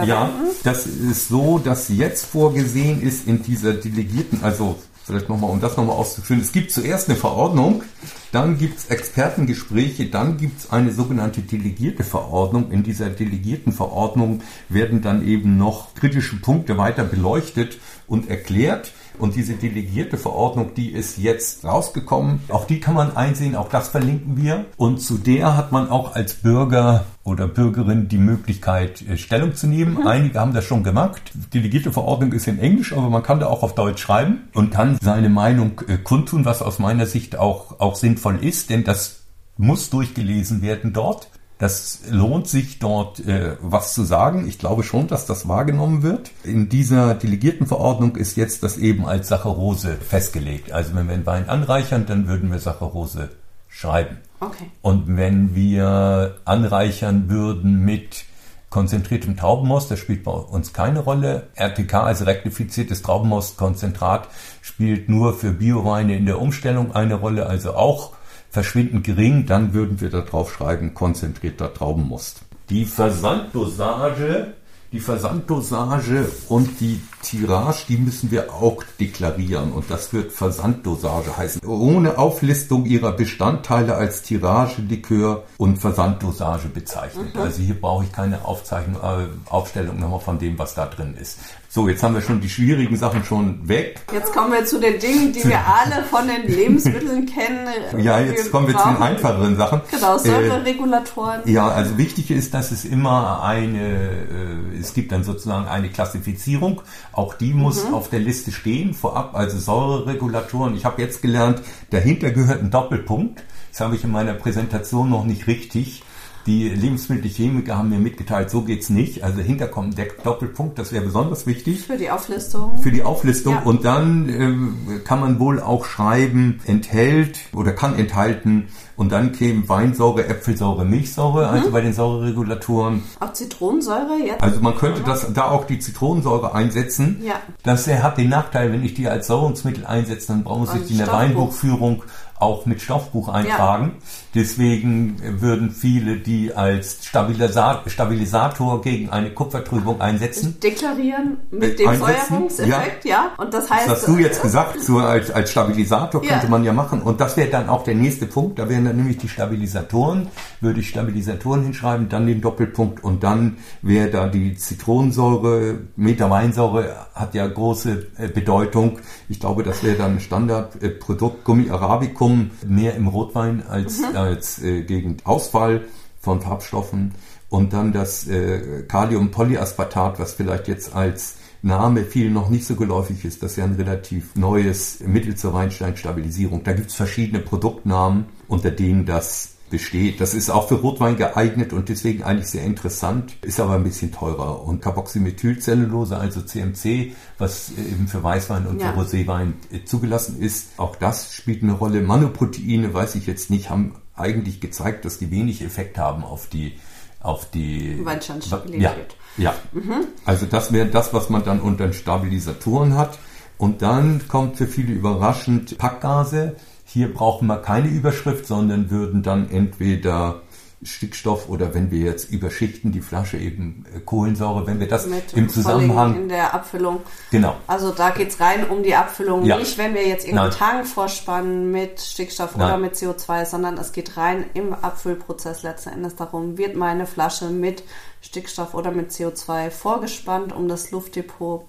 verwenden? 0.05 0.47
Ja, 0.47 0.53
das 0.63 0.85
ist 0.85 1.27
so, 1.27 1.59
dass 1.59 1.89
jetzt 1.89 2.25
vorgesehen 2.25 3.01
ist 3.01 3.27
in 3.27 3.43
dieser 3.43 3.73
delegierten, 3.73 4.43
also 4.43 4.77
vielleicht 5.07 5.29
nochmal, 5.29 5.51
um 5.51 5.61
das 5.61 5.77
nochmal 5.77 5.95
auszuführen, 5.95 6.41
es 6.41 6.51
gibt 6.51 6.71
zuerst 6.71 7.07
eine 7.07 7.17
Verordnung, 7.17 7.83
dann 8.31 8.57
gibt 8.57 8.77
es 8.77 8.85
Expertengespräche, 8.87 10.07
dann 10.07 10.37
gibt 10.37 10.59
es 10.59 10.71
eine 10.71 10.91
sogenannte 10.91 11.41
delegierte 11.41 12.03
Verordnung. 12.03 12.71
In 12.71 12.83
dieser 12.83 13.09
delegierten 13.09 13.71
Verordnung 13.71 14.41
werden 14.67 15.01
dann 15.01 15.25
eben 15.25 15.57
noch 15.57 15.95
kritische 15.95 16.35
Punkte 16.35 16.77
weiter 16.77 17.05
beleuchtet 17.05 17.79
und 18.05 18.29
erklärt. 18.29 18.91
Und 19.19 19.35
diese 19.35 19.53
delegierte 19.53 20.17
Verordnung, 20.17 20.73
die 20.75 20.91
ist 20.91 21.17
jetzt 21.17 21.65
rausgekommen. 21.65 22.41
Auch 22.49 22.65
die 22.65 22.79
kann 22.79 22.95
man 22.95 23.15
einsehen, 23.15 23.55
auch 23.55 23.69
das 23.69 23.89
verlinken 23.89 24.37
wir. 24.37 24.65
Und 24.77 24.99
zu 24.99 25.17
der 25.17 25.57
hat 25.57 25.71
man 25.71 25.89
auch 25.89 26.15
als 26.15 26.35
Bürger 26.35 27.05
oder 27.23 27.47
Bürgerin 27.47 28.07
die 28.07 28.17
Möglichkeit, 28.17 29.01
äh, 29.07 29.17
Stellung 29.17 29.55
zu 29.55 29.67
nehmen. 29.67 29.95
Mhm. 29.95 30.07
Einige 30.07 30.39
haben 30.39 30.53
das 30.53 30.65
schon 30.65 30.83
gemacht. 30.83 31.21
Die 31.33 31.59
delegierte 31.59 31.91
Verordnung 31.91 32.31
ist 32.33 32.47
in 32.47 32.59
Englisch, 32.59 32.93
aber 32.93 33.09
man 33.09 33.23
kann 33.23 33.39
da 33.39 33.47
auch 33.47 33.63
auf 33.63 33.75
Deutsch 33.75 34.01
schreiben 34.01 34.47
und 34.53 34.71
kann 34.71 34.97
seine 35.01 35.29
Meinung 35.29 35.81
äh, 35.87 35.97
kundtun, 35.97 36.45
was 36.45 36.61
aus 36.61 36.79
meiner 36.79 37.05
Sicht 37.05 37.37
auch, 37.37 37.79
auch 37.79 37.95
sinnvoll 37.95 38.43
ist, 38.43 38.69
denn 38.69 38.83
das 38.83 39.23
muss 39.57 39.89
durchgelesen 39.89 40.61
werden 40.61 40.93
dort. 40.93 41.29
Das 41.59 42.01
lohnt 42.09 42.47
sich 42.47 42.77
dort 42.77 43.19
äh, 43.19 43.57
was 43.61 43.93
zu 43.93 44.03
sagen. 44.03 44.47
Ich 44.47 44.59
glaube 44.59 44.83
schon, 44.83 45.07
dass 45.07 45.25
das 45.25 45.47
wahrgenommen 45.47 46.03
wird. 46.03 46.31
In 46.43 46.69
dieser 46.69 47.15
Delegiertenverordnung 47.15 48.15
ist 48.15 48.37
jetzt 48.37 48.61
das 48.61 48.77
eben 48.77 49.07
als 49.07 49.29
Saccharose 49.29 49.95
festgelegt. 49.95 50.71
Also 50.71 50.93
wenn 50.95 51.07
wir 51.07 51.15
einen 51.15 51.25
Wein 51.25 51.49
anreichern, 51.49 52.05
dann 52.05 52.27
würden 52.27 52.51
wir 52.51 52.59
Saccharose 52.59 53.29
schreiben. 53.67 54.17
Okay. 54.39 54.65
Und 54.81 55.17
wenn 55.17 55.55
wir 55.55 56.35
anreichern 56.45 57.29
würden 57.29 57.83
mit 57.83 58.25
konzentriertem 58.69 59.37
Traubenmost, 59.37 59.89
das 59.89 59.97
spielt 59.97 60.23
bei 60.23 60.31
uns 60.31 60.73
keine 60.73 60.99
Rolle. 60.99 61.47
RTK, 61.55 61.93
also 61.95 62.25
rektifiziertes 62.25 63.01
Traubenmostkonzentrat, 63.01 64.27
spielt 64.61 65.09
nur 65.09 65.33
für 65.33 65.51
Bioweine 65.51 66.15
in 66.15 66.25
der 66.25 66.39
Umstellung 66.39 66.93
eine 66.93 67.15
Rolle, 67.15 67.47
also 67.47 67.73
auch 67.73 68.13
verschwindend 68.49 69.03
gering, 69.03 69.45
dann 69.45 69.73
würden 69.73 70.01
wir 70.01 70.09
da 70.09 70.21
drauf 70.21 70.53
schreiben, 70.53 70.93
konzentrierter 70.93 71.73
Traubenmust. 71.73 72.41
Die 72.69 72.85
Versanddosage 72.85 74.53
die 74.93 74.99
Versanddosage 75.01 76.27
und 76.47 76.79
die 76.79 77.01
Tirage, 77.21 77.85
die 77.89 77.97
müssen 77.97 78.31
wir 78.31 78.53
auch 78.53 78.83
deklarieren 78.99 79.73
und 79.73 79.91
das 79.91 80.13
wird 80.13 80.31
Versanddosage 80.31 81.35
heißen. 81.35 81.61
Ohne 81.65 82.17
Auflistung 82.17 82.85
ihrer 82.85 83.11
Bestandteile 83.11 83.95
als 83.95 84.21
Tirage, 84.21 84.81
Likör 84.81 85.43
und 85.57 85.79
Versanddosage 85.79 86.69
bezeichnet. 86.69 87.35
Mhm. 87.35 87.41
Also 87.41 87.61
hier 87.61 87.79
brauche 87.79 88.05
ich 88.05 88.13
keine 88.13 88.45
Aufzeichnung, 88.45 89.01
äh, 89.03 89.27
Aufstellung 89.49 89.99
nochmal 89.99 90.21
von 90.21 90.39
dem, 90.39 90.57
was 90.57 90.73
da 90.73 90.85
drin 90.85 91.15
ist. 91.19 91.39
So, 91.69 91.89
jetzt 91.89 92.01
haben 92.01 92.15
wir 92.15 92.21
schon 92.21 92.39
die 92.39 92.49
schwierigen 92.49 92.95
Sachen 92.95 93.25
schon 93.25 93.67
weg. 93.67 93.99
Jetzt 94.13 94.31
kommen 94.31 94.53
wir 94.53 94.65
zu 94.65 94.79
den 94.79 94.99
Dingen, 94.99 95.33
die 95.33 95.43
wir 95.43 95.59
alle 95.67 96.03
von 96.05 96.25
den 96.25 96.47
Lebensmitteln 96.47 97.25
kennen. 97.25 97.67
Ja, 97.97 98.21
jetzt 98.21 98.45
wir 98.45 98.51
kommen 98.51 98.67
wir 98.67 98.77
zu 98.77 98.87
den 98.87 98.97
einfacheren 98.97 99.57
Sachen. 99.57 99.81
Genau, 99.91 100.17
Säureregulatoren. 100.17 101.45
Äh, 101.45 101.51
ja, 101.51 101.67
also 101.67 101.97
wichtig 101.97 102.31
ist, 102.31 102.53
dass 102.53 102.71
es 102.71 102.85
immer 102.85 103.43
eine, 103.43 103.79
äh, 103.79 104.79
es 104.79 104.93
gibt 104.93 105.11
dann 105.11 105.25
sozusagen 105.25 105.67
eine 105.67 105.89
Klassifizierung. 105.89 106.81
Auch 107.11 107.33
die 107.33 107.53
muss 107.53 107.83
mhm. 107.83 107.95
auf 107.95 108.09
der 108.09 108.19
Liste 108.19 108.53
stehen 108.53 108.93
vorab. 108.93 109.35
Also 109.35 109.59
Säureregulatoren. 109.59 110.73
Ich 110.75 110.85
habe 110.85 111.01
jetzt 111.01 111.21
gelernt, 111.21 111.61
dahinter 111.89 112.31
gehört 112.31 112.61
ein 112.61 112.71
Doppelpunkt. 112.71 113.43
Das 113.71 113.81
habe 113.81 113.95
ich 113.95 114.05
in 114.05 114.11
meiner 114.11 114.33
Präsentation 114.33 115.09
noch 115.09 115.25
nicht 115.25 115.47
richtig 115.47 116.01
die 116.47 116.69
Lebensmittelchemiker 116.69 117.77
haben 117.77 117.89
mir 117.89 117.99
mitgeteilt, 117.99 118.49
so 118.49 118.61
geht's 118.61 118.89
nicht. 118.89 119.23
Also 119.23 119.37
dahinter 119.37 119.67
kommt 119.67 119.97
der 119.97 120.07
Doppelpunkt, 120.23 120.79
das 120.79 120.93
wäre 120.93 121.03
besonders 121.03 121.45
wichtig. 121.45 121.81
Für 121.81 121.97
die 121.97 122.09
Auflistung. 122.09 122.79
Für 122.79 122.91
die 122.91 123.03
Auflistung. 123.03 123.55
Ja. 123.55 123.61
Und 123.63 123.85
dann 123.85 124.29
äh, 124.29 124.99
kann 124.99 125.19
man 125.19 125.39
wohl 125.39 125.59
auch 125.59 125.85
schreiben, 125.85 126.61
enthält 126.65 127.39
oder 127.53 127.73
kann 127.73 127.99
enthalten 127.99 128.69
und 128.95 129.11
dann 129.11 129.31
kämen 129.31 129.69
Weinsäure, 129.69 130.25
Äpfelsäure, 130.25 130.83
Milchsäure, 130.83 131.47
mhm. 131.47 131.53
also 131.53 131.71
bei 131.71 131.81
den 131.81 131.93
Säureregulatoren. 131.93 133.03
Auch 133.19 133.33
Zitronensäure 133.33 134.17
jetzt? 134.25 134.41
Also 134.41 134.59
man 134.61 134.75
könnte 134.75 135.03
das, 135.03 135.31
da 135.33 135.49
auch 135.49 135.65
die 135.65 135.79
Zitronensäure 135.79 136.55
einsetzen. 136.55 137.21
Ja. 137.23 137.35
Das 137.63 137.87
hat 137.87 138.17
den 138.17 138.29
Nachteil, 138.29 138.71
wenn 138.71 138.83
ich 138.83 138.95
die 138.95 139.07
als 139.07 139.27
Säurungsmittel 139.27 139.85
einsetze, 139.85 140.27
dann 140.29 140.43
brauchen 140.43 140.65
Sie 140.67 140.79
die 140.85 140.93
in 140.93 140.99
der 140.99 141.11
Weinbuchführung 141.11 142.03
auch 142.39 142.65
mit 142.65 142.81
Stoffbuch 142.81 143.29
eintragen. 143.29 143.93
Ja. 143.95 144.03
Deswegen 144.35 145.17
würden 145.41 145.71
viele 145.71 146.17
die 146.17 146.53
als 146.53 147.05
Stabilisator, 147.05 147.89
Stabilisator 147.89 148.81
gegen 148.81 149.09
eine 149.09 149.31
Kupfertrübung 149.31 150.01
einsetzen. 150.01 150.59
Deklarieren 150.61 151.37
mit 151.49 151.79
dem 151.79 151.93
Feuerungseffekt, 151.93 153.05
ja. 153.05 153.11
ja. 153.11 153.31
Und 153.37 153.53
das 153.53 153.69
heißt. 153.69 153.87
Das 153.87 153.99
hast 153.99 154.07
du 154.07 154.17
jetzt 154.17 154.41
gesagt, 154.41 154.79
so 154.81 154.99
als, 154.99 155.31
als 155.31 155.49
Stabilisator 155.49 156.23
ja. 156.23 156.33
könnte 156.33 156.49
man 156.49 156.63
ja 156.63 156.73
machen. 156.73 157.01
Und 157.01 157.19
das 157.19 157.37
wäre 157.37 157.49
dann 157.49 157.69
auch 157.69 157.83
der 157.83 157.95
nächste 157.95 158.27
Punkt. 158.27 158.59
Da 158.59 158.69
wären 158.69 158.85
dann 158.85 158.97
nämlich 158.97 159.17
die 159.17 159.29
Stabilisatoren. 159.29 160.27
Würde 160.61 160.79
ich 160.79 160.89
Stabilisatoren 160.89 161.63
hinschreiben, 161.63 162.09
dann 162.09 162.27
den 162.27 162.41
Doppelpunkt 162.41 163.03
und 163.03 163.23
dann 163.23 163.57
wäre 163.81 164.09
da 164.09 164.27
die 164.27 164.55
Zitronensäure, 164.55 165.79
Metaweinsäure 165.95 167.07
hat 167.15 167.33
ja 167.33 167.47
große 167.47 168.07
äh, 168.17 168.27
Bedeutung. 168.27 168.99
Ich 169.29 169.39
glaube, 169.39 169.63
das 169.63 169.83
wäre 169.83 169.97
dann 169.97 170.15
ein 170.15 170.19
Standardprodukt, 170.19 171.43
Gummi 171.43 171.69
Arabicum, 171.69 172.26
mehr 172.65 172.95
im 172.95 173.07
Rotwein 173.07 173.63
als, 173.67 173.99
mhm. 173.99 174.15
als 174.15 174.61
äh, 174.61 174.83
gegen 174.83 175.17
Ausfall 175.23 175.85
von 176.19 176.41
Farbstoffen. 176.41 177.13
Und 177.49 177.73
dann 177.73 177.93
das 177.93 178.27
äh, 178.27 178.83
Kaliumpolyaspartat, 178.87 180.19
was 180.19 180.33
vielleicht 180.33 180.67
jetzt 180.67 180.93
als 180.93 181.37
Name 181.61 182.03
vielen 182.03 182.33
noch 182.33 182.49
nicht 182.49 182.65
so 182.65 182.75
geläufig 182.75 183.23
ist. 183.25 183.41
Das 183.41 183.51
ist 183.51 183.57
ja 183.57 183.63
ein 183.63 183.75
relativ 183.75 184.35
neues 184.35 184.99
Mittel 184.99 185.35
zur 185.35 185.53
Weinsteinstabilisierung. 185.53 186.63
Da 186.63 186.73
gibt 186.73 186.89
es 186.89 186.95
verschiedene 186.95 187.39
Produktnamen, 187.39 188.25
unter 188.47 188.71
denen 188.71 189.05
das 189.05 189.56
besteht. 189.69 190.21
Das 190.21 190.33
ist 190.33 190.49
auch 190.49 190.67
für 190.67 190.75
Rotwein 190.75 191.17
geeignet 191.17 191.73
und 191.73 191.89
deswegen 191.89 192.23
eigentlich 192.23 192.47
sehr 192.47 192.63
interessant, 192.63 193.35
ist 193.41 193.59
aber 193.59 193.75
ein 193.75 193.83
bisschen 193.83 194.11
teurer. 194.11 194.63
Und 194.63 194.81
Carboxymethylcellulose, 194.81 196.17
also 196.17 196.41
CMC, 196.41 197.13
was 197.37 197.71
eben 197.71 198.07
für 198.07 198.23
Weißwein 198.23 198.65
und 198.65 198.81
ja. 198.81 198.93
für 198.93 198.99
Roséwein 199.01 199.53
zugelassen 199.85 200.39
ist, 200.41 200.69
auch 200.77 200.95
das 200.95 201.33
spielt 201.33 201.63
eine 201.63 201.73
Rolle. 201.73 202.01
Manoproteine, 202.01 202.93
weiß 202.93 203.15
ich 203.15 203.27
jetzt 203.27 203.49
nicht, 203.49 203.69
haben 203.69 203.95
eigentlich 204.15 204.61
gezeigt, 204.61 205.05
dass 205.05 205.17
die 205.17 205.31
wenig 205.31 205.61
Effekt 205.61 205.97
haben 205.97 206.23
auf 206.23 206.47
die 206.47 206.73
auf 207.19 207.49
die 207.49 208.05
Weinstandstabilität. 208.05 209.15
Ja, 209.37 209.51
ja. 209.51 209.55
Mhm. 209.73 210.07
also 210.23 210.45
das 210.45 210.71
wäre 210.71 210.87
das, 210.87 211.13
was 211.13 211.29
man 211.29 211.43
dann 211.43 211.59
unter 211.59 211.91
Stabilisatoren 211.91 212.95
hat. 212.95 213.19
Und 213.57 213.81
dann 213.81 214.27
kommt 214.27 214.57
für 214.57 214.67
viele 214.67 214.93
überraschend 214.93 215.77
Packgase, 215.79 216.55
hier 216.97 217.13
brauchen 217.13 217.47
wir 217.47 217.57
keine 217.57 217.89
Überschrift, 217.89 218.47
sondern 218.47 218.89
würden 218.89 219.21
dann 219.21 219.51
entweder 219.51 220.41
Stickstoff 220.81 221.47
oder 221.47 221.75
wenn 221.75 221.91
wir 221.91 221.99
jetzt 221.99 222.31
überschichten 222.31 222.91
die 222.91 223.01
Flasche 223.01 223.37
eben 223.37 223.85
äh, 223.95 223.99
Kohlensäure, 223.99 224.65
wenn 224.65 224.79
wir 224.79 224.87
das 224.87 225.05
Mit 225.05 225.33
im 225.33 225.47
Zusammenhang 225.47 226.15
in 226.15 226.29
der 226.29 226.55
Abfüllung. 226.55 227.01
Genau. 227.29 227.55
Also 227.67 227.91
da 227.91 228.09
geht 228.09 228.29
es 228.29 228.39
rein 228.39 228.67
um 228.67 228.81
die 228.81 228.95
Abfüllung, 228.95 229.45
ja. 229.45 229.57
nicht 229.57 229.77
wenn 229.77 229.93
wir 229.93 230.07
jetzt 230.07 230.25
irgendeinen 230.25 230.51
Tank 230.51 230.87
vorspannen 230.87 231.71
mit 231.71 231.99
Stickstoff 231.99 232.55
Nein. 232.55 232.67
oder 232.67 232.77
mit 232.77 232.95
CO2, 232.95 233.45
sondern 233.45 233.77
es 233.77 233.91
geht 233.91 234.17
rein 234.17 234.45
im 234.55 234.73
Abfüllprozess 234.73 235.61
letzten 235.61 235.89
Endes 235.89 236.15
darum, 236.15 236.57
wird 236.57 236.75
meine 236.75 237.05
Flasche 237.05 237.49
mit 237.49 237.83
Stickstoff 238.21 238.73
oder 238.73 238.89
mit 238.89 239.11
CO2 239.11 239.69
vorgespannt, 239.69 240.51
um 240.51 240.67
das 240.67 240.89
Luftdepot 240.89 241.63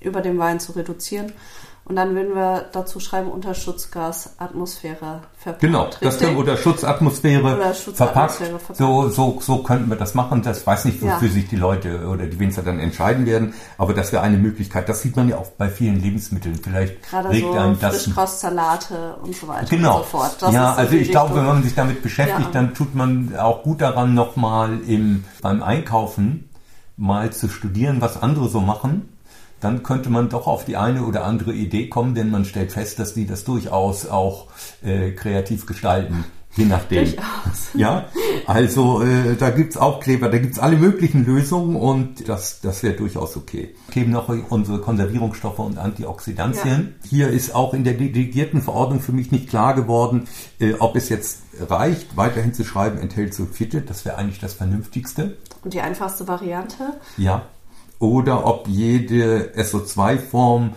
über 0.00 0.20
dem 0.20 0.38
Wein 0.38 0.60
zu 0.60 0.72
reduzieren. 0.72 1.32
Und 1.90 1.96
dann 1.96 2.14
würden 2.14 2.36
wir 2.36 2.66
dazu 2.70 3.00
schreiben, 3.00 3.28
unter 3.32 3.52
Schutzgasatmosphäre 3.52 5.22
verpackt. 5.36 5.60
Genau, 5.60 5.90
das 6.00 6.20
können 6.20 6.36
unter 6.36 6.56
Schutzatmosphäre, 6.56 7.56
oder 7.56 7.74
Schutzatmosphäre 7.74 8.60
verpackt. 8.60 8.76
So, 8.76 9.08
so, 9.08 9.38
so 9.40 9.64
könnten 9.64 9.90
wir 9.90 9.96
das 9.96 10.14
machen. 10.14 10.40
Das 10.42 10.64
weiß 10.64 10.84
nicht, 10.84 11.02
wofür 11.02 11.26
ja. 11.26 11.34
sich 11.34 11.48
die 11.48 11.56
Leute 11.56 12.06
oder 12.06 12.28
die 12.28 12.38
Winzer 12.38 12.62
dann 12.62 12.78
entscheiden 12.78 13.26
werden. 13.26 13.54
Aber 13.76 13.92
das 13.92 14.12
wäre 14.12 14.22
eine 14.22 14.36
Möglichkeit. 14.36 14.88
Das 14.88 15.02
sieht 15.02 15.16
man 15.16 15.28
ja 15.28 15.38
auch 15.38 15.48
bei 15.58 15.68
vielen 15.68 16.00
Lebensmitteln. 16.00 16.60
Vielleicht 16.62 17.02
Gerade 17.10 17.30
regt 17.30 17.52
so 17.52 17.58
einem 17.58 17.80
das. 17.80 18.04
Frischkostsalate 18.04 19.16
und 19.24 19.34
so 19.34 19.48
weiter 19.48 19.66
genau. 19.68 19.96
und 19.96 20.02
so 20.04 20.10
fort. 20.10 20.36
Das 20.38 20.54
ja, 20.54 20.72
also 20.74 20.94
ich 20.94 21.10
glaube, 21.10 21.34
wenn 21.34 21.46
man 21.46 21.64
sich 21.64 21.74
damit 21.74 22.04
beschäftigt, 22.04 22.40
ja. 22.40 22.50
dann 22.52 22.72
tut 22.72 22.94
man 22.94 23.34
auch 23.36 23.64
gut 23.64 23.80
daran, 23.80 24.14
nochmal 24.14 24.78
beim 25.42 25.62
Einkaufen 25.64 26.50
mal 26.96 27.32
zu 27.32 27.48
studieren, 27.48 28.00
was 28.00 28.22
andere 28.22 28.48
so 28.48 28.60
machen 28.60 29.08
dann 29.60 29.82
könnte 29.82 30.10
man 30.10 30.28
doch 30.28 30.46
auf 30.46 30.64
die 30.64 30.76
eine 30.76 31.04
oder 31.04 31.24
andere 31.24 31.52
Idee 31.52 31.88
kommen, 31.88 32.14
denn 32.14 32.30
man 32.30 32.44
stellt 32.44 32.72
fest, 32.72 32.98
dass 32.98 33.14
die 33.14 33.26
das 33.26 33.44
durchaus 33.44 34.06
auch 34.06 34.48
äh, 34.82 35.12
kreativ 35.12 35.66
gestalten. 35.66 36.24
Je 36.56 36.64
nachdem. 36.64 37.04
Durchaus. 37.04 37.68
Ja, 37.74 38.06
also 38.46 39.02
äh, 39.02 39.36
da 39.36 39.50
gibt's 39.50 39.76
auch 39.76 40.00
Kleber, 40.00 40.28
da 40.28 40.38
gibt's 40.38 40.58
alle 40.58 40.76
möglichen 40.76 41.24
Lösungen 41.24 41.76
und 41.76 42.28
das, 42.28 42.60
das 42.60 42.82
wäre 42.82 42.94
durchaus 42.94 43.36
okay. 43.36 43.74
Geben 43.92 44.10
noch 44.10 44.28
unsere 44.48 44.80
Konservierungsstoffe 44.80 45.60
und 45.60 45.78
Antioxidantien. 45.78 46.94
Ja. 47.04 47.08
Hier 47.08 47.28
ist 47.28 47.54
auch 47.54 47.72
in 47.72 47.84
der 47.84 47.94
delegierten 47.94 48.62
Verordnung 48.62 49.00
für 49.00 49.12
mich 49.12 49.30
nicht 49.30 49.48
klar 49.48 49.74
geworden, 49.74 50.26
äh, 50.58 50.74
ob 50.74 50.96
es 50.96 51.08
jetzt 51.08 51.42
reicht, 51.68 52.16
weiterhin 52.16 52.52
zu 52.52 52.64
schreiben, 52.64 52.98
enthält 52.98 53.32
Sulfite. 53.32 53.82
Das 53.82 54.04
wäre 54.04 54.16
eigentlich 54.16 54.40
das 54.40 54.54
Vernünftigste. 54.54 55.36
Und 55.62 55.72
die 55.72 55.80
einfachste 55.80 56.26
Variante? 56.26 56.94
Ja 57.16 57.46
oder 58.00 58.46
ob 58.46 58.66
jede 58.66 59.52
SO2-Form 59.56 60.72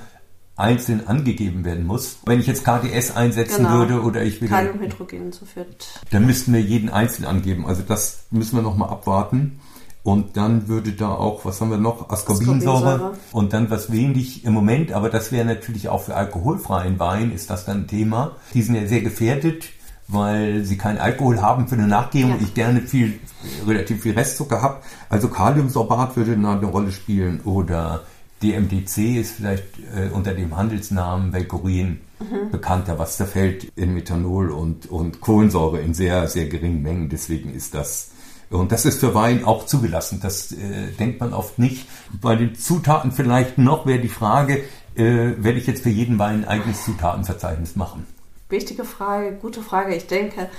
einzeln 0.56 1.08
angegeben 1.08 1.66
werden 1.66 1.88
muss. 1.88 2.20
Wenn 2.26 2.40
ich 2.40 2.46
jetzt 2.46 2.64
KDS 2.64 3.16
einsetzen 3.16 3.66
genau. 3.66 3.80
würde 3.80 4.02
oder 4.04 4.24
ich 4.24 4.40
will 4.40 4.50
Kaliumhydrogensulfid, 4.50 5.88
dann 6.12 6.28
müssten 6.28 6.54
wir 6.54 6.62
jeden 6.62 6.90
einzeln 6.90 7.26
angeben. 7.26 7.66
Also 7.66 7.82
das 7.82 8.26
müssen 8.30 8.58
wir 8.58 8.62
nochmal 8.62 8.90
abwarten. 8.90 9.60
Und 10.04 10.36
dann 10.36 10.68
würde 10.68 10.92
da 10.92 11.10
auch, 11.14 11.46
was 11.46 11.62
haben 11.62 11.72
wir 11.72 11.78
noch? 11.78 12.10
Ascorbinsäure. 12.10 13.14
Und 13.32 13.54
dann 13.54 13.70
was 13.70 13.90
wenig 13.90 14.44
im 14.44 14.52
Moment, 14.52 14.92
aber 14.92 15.10
das 15.10 15.32
wäre 15.32 15.46
natürlich 15.46 15.88
auch 15.88 16.04
für 16.04 16.16
alkoholfreien 16.16 17.00
Wein, 17.00 17.32
ist 17.32 17.50
das 17.50 17.66
dann 17.66 17.84
ein 17.84 17.88
Thema. 17.88 18.36
Die 18.54 18.62
sind 18.62 18.76
ja 18.76 18.86
sehr 18.86 19.02
gefährdet 19.02 19.70
weil 20.08 20.64
sie 20.64 20.78
keinen 20.78 20.98
Alkohol 20.98 21.42
haben 21.42 21.68
für 21.68 21.76
eine 21.76 21.88
Nachgehung 21.88 22.32
ja. 22.32 22.36
und 22.36 22.44
ich 22.44 22.54
gerne 22.54 22.82
viel, 22.82 23.20
relativ 23.66 24.02
viel 24.02 24.14
Restzucker 24.14 24.62
habe. 24.62 24.78
Also 25.10 25.30
Kaliumsorbat 25.30 26.16
würde 26.16 26.38
da 26.38 26.58
eine 26.58 26.66
Rolle 26.66 26.92
spielen 26.92 27.42
oder 27.42 28.04
DMDC 28.42 29.20
ist 29.20 29.36
vielleicht 29.36 29.64
äh, 29.96 30.10
unter 30.12 30.34
dem 30.34 30.56
Handelsnamen 30.56 31.32
Velcorin 31.32 32.02
mhm. 32.20 32.52
bekannter, 32.52 33.00
was 33.00 33.18
da 33.18 33.26
fällt 33.26 33.66
in 33.76 33.94
Methanol 33.94 34.52
und, 34.52 34.88
und 34.88 35.22
Kohlensäure 35.22 35.80
in 35.80 35.94
sehr, 35.94 36.28
sehr 36.28 36.48
geringen 36.48 36.82
Mengen. 36.82 37.10
Deswegen 37.10 37.54
ist 37.54 37.74
das 37.74 38.12
und 38.50 38.72
das 38.72 38.86
ist 38.86 39.00
für 39.00 39.16
Wein 39.16 39.46
auch 39.46 39.66
zugelassen. 39.66 40.20
Das 40.22 40.52
äh, 40.52 40.92
denkt 41.00 41.20
man 41.20 41.34
oft 41.34 41.58
nicht. 41.58 41.88
Bei 42.22 42.36
den 42.36 42.56
Zutaten 42.56 43.12
vielleicht 43.12 43.58
noch 43.58 43.88
wäre 43.88 44.00
die 44.00 44.10
Frage, 44.10 44.64
äh, 44.96 45.34
werde 45.38 45.58
ich 45.58 45.66
jetzt 45.66 45.84
für 45.84 45.90
jeden 45.90 46.20
Wein 46.20 46.44
ein 46.44 46.48
eigenes 46.48 46.86
Zutatenverzeichnis 46.86 47.76
machen? 47.76 48.06
Wichtige 48.50 48.86
Frage, 48.86 49.34
gute 49.38 49.62
Frage. 49.62 49.96
Ich 49.96 50.08
denke, 50.08 50.50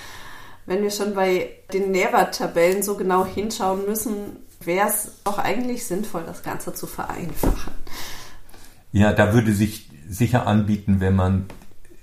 wenn 0.66 0.82
wir 0.82 0.90
schon 0.90 1.14
bei 1.14 1.50
den 1.72 1.90
Nährwerttabellen 1.90 2.82
so 2.82 2.96
genau 2.96 3.24
hinschauen 3.24 3.86
müssen, 3.86 4.36
wäre 4.60 4.88
es 4.88 5.12
auch 5.24 5.38
eigentlich 5.38 5.86
sinnvoll, 5.86 6.24
das 6.26 6.42
Ganze 6.42 6.72
zu 6.72 6.86
vereinfachen. 6.86 7.74
Ja, 8.92 9.12
da 9.12 9.34
würde 9.34 9.52
sich 9.52 9.90
sicher 10.08 10.46
anbieten, 10.46 11.00
wenn 11.00 11.16
man 11.16 11.46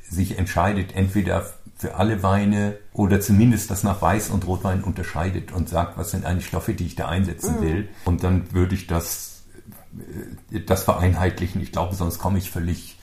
sich 0.09 0.37
entscheidet, 0.37 0.95
entweder 0.95 1.45
für 1.77 1.95
alle 1.95 2.21
Weine 2.21 2.77
oder 2.93 3.21
zumindest 3.21 3.71
das 3.71 3.83
nach 3.83 4.01
Weiß 4.01 4.29
und 4.29 4.45
Rotwein 4.45 4.83
unterscheidet 4.83 5.51
und 5.51 5.67
sagt, 5.67 5.97
was 5.97 6.11
sind 6.11 6.25
eigentlich 6.25 6.45
Stoffe, 6.45 6.73
die 6.75 6.85
ich 6.85 6.95
da 6.95 7.07
einsetzen 7.07 7.57
mhm. 7.57 7.61
will. 7.61 7.89
Und 8.05 8.23
dann 8.23 8.53
würde 8.53 8.75
ich 8.75 8.85
das, 8.85 9.41
äh, 10.51 10.59
das 10.59 10.83
vereinheitlichen. 10.83 11.59
Ich 11.61 11.71
glaube, 11.71 11.95
sonst 11.95 12.19
komme 12.19 12.37
ich 12.37 12.51
völlig, 12.51 12.99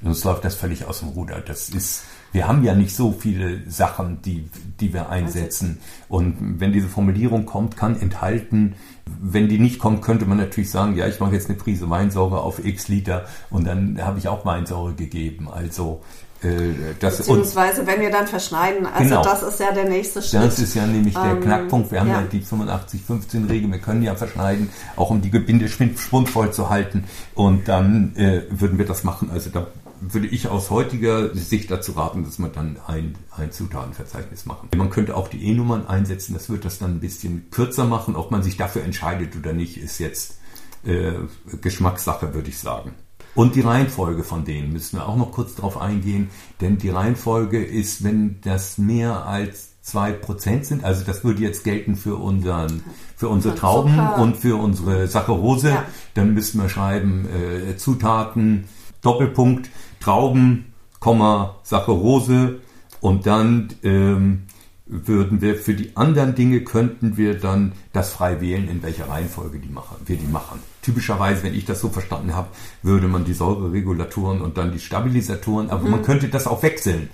sonst 0.00 0.22
läuft 0.22 0.44
das 0.44 0.54
völlig 0.54 0.84
aus 0.84 1.00
dem 1.00 1.08
Ruder. 1.08 1.40
Das 1.40 1.70
ist, 1.70 2.04
wir 2.32 2.46
haben 2.46 2.62
ja 2.62 2.74
nicht 2.74 2.94
so 2.94 3.12
viele 3.12 3.68
Sachen, 3.68 4.22
die, 4.22 4.48
die 4.80 4.92
wir 4.92 5.08
einsetzen. 5.08 5.80
Und 6.08 6.60
wenn 6.60 6.72
diese 6.72 6.88
Formulierung 6.88 7.46
kommt, 7.46 7.76
kann 7.76 8.00
enthalten, 8.00 8.74
wenn 9.20 9.48
die 9.48 9.58
nicht 9.58 9.78
kommt, 9.78 10.02
könnte 10.02 10.26
man 10.26 10.38
natürlich 10.38 10.70
sagen, 10.70 10.96
ja, 10.96 11.06
ich 11.06 11.18
mache 11.20 11.34
jetzt 11.34 11.48
eine 11.48 11.58
Prise 11.58 11.90
Weinsäure 11.90 12.40
auf 12.40 12.64
x 12.64 12.88
Liter 12.88 13.24
und 13.50 13.66
dann 13.66 14.00
habe 14.00 14.18
ich 14.18 14.28
auch 14.28 14.44
Weinsäure 14.44 14.94
gegeben. 14.94 15.48
Also 15.50 16.02
äh, 16.42 16.94
das 17.00 17.18
Beziehungsweise, 17.18 17.86
wenn 17.86 18.00
wir 18.00 18.10
dann 18.10 18.26
verschneiden, 18.26 18.86
also 18.86 19.08
genau, 19.08 19.22
das 19.22 19.42
ist 19.42 19.60
ja 19.60 19.72
der 19.72 19.84
nächste 19.84 20.22
Schritt. 20.22 20.42
Das 20.42 20.58
ist 20.58 20.74
ja 20.74 20.86
nämlich 20.86 21.14
der 21.14 21.32
ähm, 21.32 21.40
Knackpunkt. 21.40 21.90
Wir 21.90 22.00
haben 22.00 22.08
ja, 22.08 22.20
ja 22.20 22.26
die 22.26 22.40
85-15-Regel, 22.40 23.70
wir 23.70 23.78
können 23.78 24.02
ja 24.02 24.14
verschneiden, 24.14 24.70
auch 24.96 25.10
um 25.10 25.20
die 25.20 25.30
Gebinde 25.30 25.68
schwundvoll 25.68 26.52
zu 26.52 26.70
halten. 26.70 27.04
Und 27.34 27.68
dann 27.68 28.14
äh, 28.16 28.42
würden 28.50 28.78
wir 28.78 28.86
das 28.86 29.04
machen. 29.04 29.30
Also 29.30 29.50
da 29.50 29.66
würde 30.00 30.26
ich 30.26 30.48
aus 30.48 30.70
heutiger 30.70 31.34
Sicht 31.34 31.70
dazu 31.70 31.92
raten, 31.92 32.24
dass 32.24 32.38
man 32.38 32.52
dann 32.52 32.78
ein, 32.86 33.16
ein 33.36 33.52
Zutatenverzeichnis 33.52 34.46
machen. 34.46 34.68
Man 34.76 34.90
könnte 34.90 35.16
auch 35.16 35.28
die 35.28 35.44
E-Nummern 35.46 35.86
einsetzen, 35.86 36.34
das 36.34 36.48
wird 36.48 36.64
das 36.64 36.78
dann 36.78 36.92
ein 36.96 37.00
bisschen 37.00 37.50
kürzer 37.50 37.84
machen. 37.84 38.16
Ob 38.16 38.30
man 38.30 38.42
sich 38.42 38.56
dafür 38.56 38.82
entscheidet 38.82 39.36
oder 39.36 39.52
nicht, 39.52 39.76
ist 39.76 39.98
jetzt 39.98 40.38
äh, 40.84 41.12
Geschmackssache, 41.60 42.34
würde 42.34 42.48
ich 42.48 42.58
sagen. 42.58 42.94
Und 43.34 43.54
die 43.54 43.60
Reihenfolge 43.60 44.24
von 44.24 44.44
denen 44.44 44.72
müssen 44.72 44.96
wir 44.98 45.08
auch 45.08 45.16
noch 45.16 45.30
kurz 45.30 45.54
darauf 45.54 45.80
eingehen, 45.80 46.30
denn 46.60 46.78
die 46.78 46.88
Reihenfolge 46.88 47.64
ist, 47.64 48.02
wenn 48.02 48.40
das 48.42 48.78
mehr 48.78 49.26
als 49.26 49.70
zwei 49.82 50.12
Prozent 50.12 50.66
sind, 50.66 50.84
also 50.84 51.04
das 51.04 51.24
würde 51.24 51.42
jetzt 51.42 51.64
gelten 51.64 51.96
für 51.96 52.16
unseren, 52.16 52.82
für 53.16 53.28
unsere 53.28 53.54
Trauben 53.54 53.94
Zucker. 53.94 54.18
und 54.18 54.36
für 54.36 54.56
unsere 54.56 55.06
Saccharose, 55.06 55.70
ja. 55.70 55.84
dann 56.14 56.34
müssten 56.34 56.60
wir 56.60 56.68
schreiben 56.68 57.28
äh, 57.28 57.76
Zutaten, 57.76 58.64
Doppelpunkt, 59.00 59.70
Trauben, 60.00 60.72
Komma, 60.98 61.56
Saccharose 61.62 62.60
und 63.00 63.26
dann 63.26 63.68
ähm, 63.82 64.42
würden 64.90 65.40
wir 65.40 65.54
für 65.54 65.74
die 65.74 65.96
anderen 65.96 66.34
Dinge 66.34 66.62
könnten 66.62 67.16
wir 67.16 67.38
dann 67.38 67.72
das 67.92 68.12
frei 68.12 68.40
wählen, 68.40 68.68
in 68.68 68.82
welcher 68.82 69.08
Reihenfolge 69.08 69.58
die 69.58 69.68
machen, 69.68 69.96
wir 70.04 70.16
die 70.16 70.26
machen. 70.26 70.60
Typischerweise, 70.82 71.44
wenn 71.44 71.54
ich 71.54 71.64
das 71.64 71.80
so 71.80 71.90
verstanden 71.90 72.34
habe, 72.34 72.48
würde 72.82 73.06
man 73.06 73.24
die 73.24 73.32
Säureregulatoren 73.32 74.40
und 74.40 74.58
dann 74.58 74.72
die 74.72 74.80
Stabilisatoren, 74.80 75.70
aber 75.70 75.84
mhm. 75.84 75.90
man 75.90 76.02
könnte 76.02 76.28
das 76.28 76.46
auch 76.46 76.62
wechseln. 76.62 77.08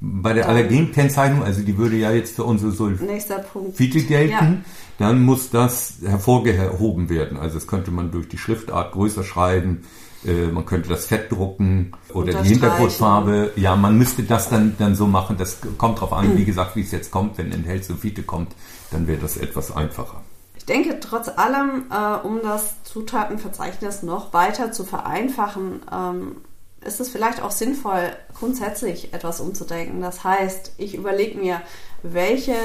Bei 0.00 0.32
der 0.32 0.48
Allergenkennzeichnung, 0.48 1.42
also 1.42 1.62
die 1.62 1.76
würde 1.76 1.96
ja 1.96 2.12
jetzt 2.12 2.36
für 2.36 2.44
unsere 2.44 2.70
Sulfite 2.70 4.02
gelten, 4.02 4.30
ja. 4.30 4.56
dann 4.98 5.22
muss 5.22 5.50
das 5.50 5.94
hervorgehoben 6.04 7.08
werden. 7.08 7.36
Also 7.36 7.54
das 7.54 7.66
könnte 7.66 7.90
man 7.90 8.12
durch 8.12 8.28
die 8.28 8.38
Schriftart 8.38 8.92
größer 8.92 9.24
schreiben, 9.24 9.82
man 10.24 10.66
könnte 10.66 10.88
das 10.88 11.06
Fett 11.06 11.30
drucken 11.30 11.92
oder 12.12 12.42
die 12.42 12.48
Hintergrundfarbe. 12.48 13.52
Ja, 13.56 13.76
man 13.76 13.96
müsste 13.96 14.24
das 14.24 14.48
dann, 14.48 14.74
dann 14.78 14.96
so 14.96 15.06
machen. 15.06 15.36
Das 15.38 15.58
kommt 15.78 16.00
drauf 16.00 16.12
an, 16.12 16.36
wie 16.36 16.44
gesagt, 16.44 16.74
wie 16.74 16.80
es 16.80 16.90
jetzt 16.90 17.10
kommt. 17.10 17.38
Wenn 17.38 17.52
enthält 17.52 17.84
Sulfite 17.84 18.24
kommt, 18.24 18.52
dann 18.90 19.06
wäre 19.06 19.20
das 19.20 19.36
etwas 19.36 19.74
einfacher. 19.74 20.22
Ich 20.56 20.64
denke 20.64 20.98
trotz 21.00 21.28
allem, 21.28 21.86
äh, 21.90 22.26
um 22.26 22.40
das 22.42 22.82
Zutatenverzeichnis 22.82 24.02
noch 24.02 24.32
weiter 24.32 24.72
zu 24.72 24.84
vereinfachen, 24.84 25.82
ähm, 25.90 26.36
ist 26.84 27.00
es 27.00 27.08
vielleicht 27.08 27.42
auch 27.42 27.50
sinnvoll, 27.50 28.10
grundsätzlich 28.38 29.12
etwas 29.12 29.40
umzudenken. 29.40 30.00
Das 30.00 30.24
heißt, 30.24 30.72
ich 30.78 30.94
überlege 30.94 31.38
mir, 31.38 31.60
welche 32.02 32.56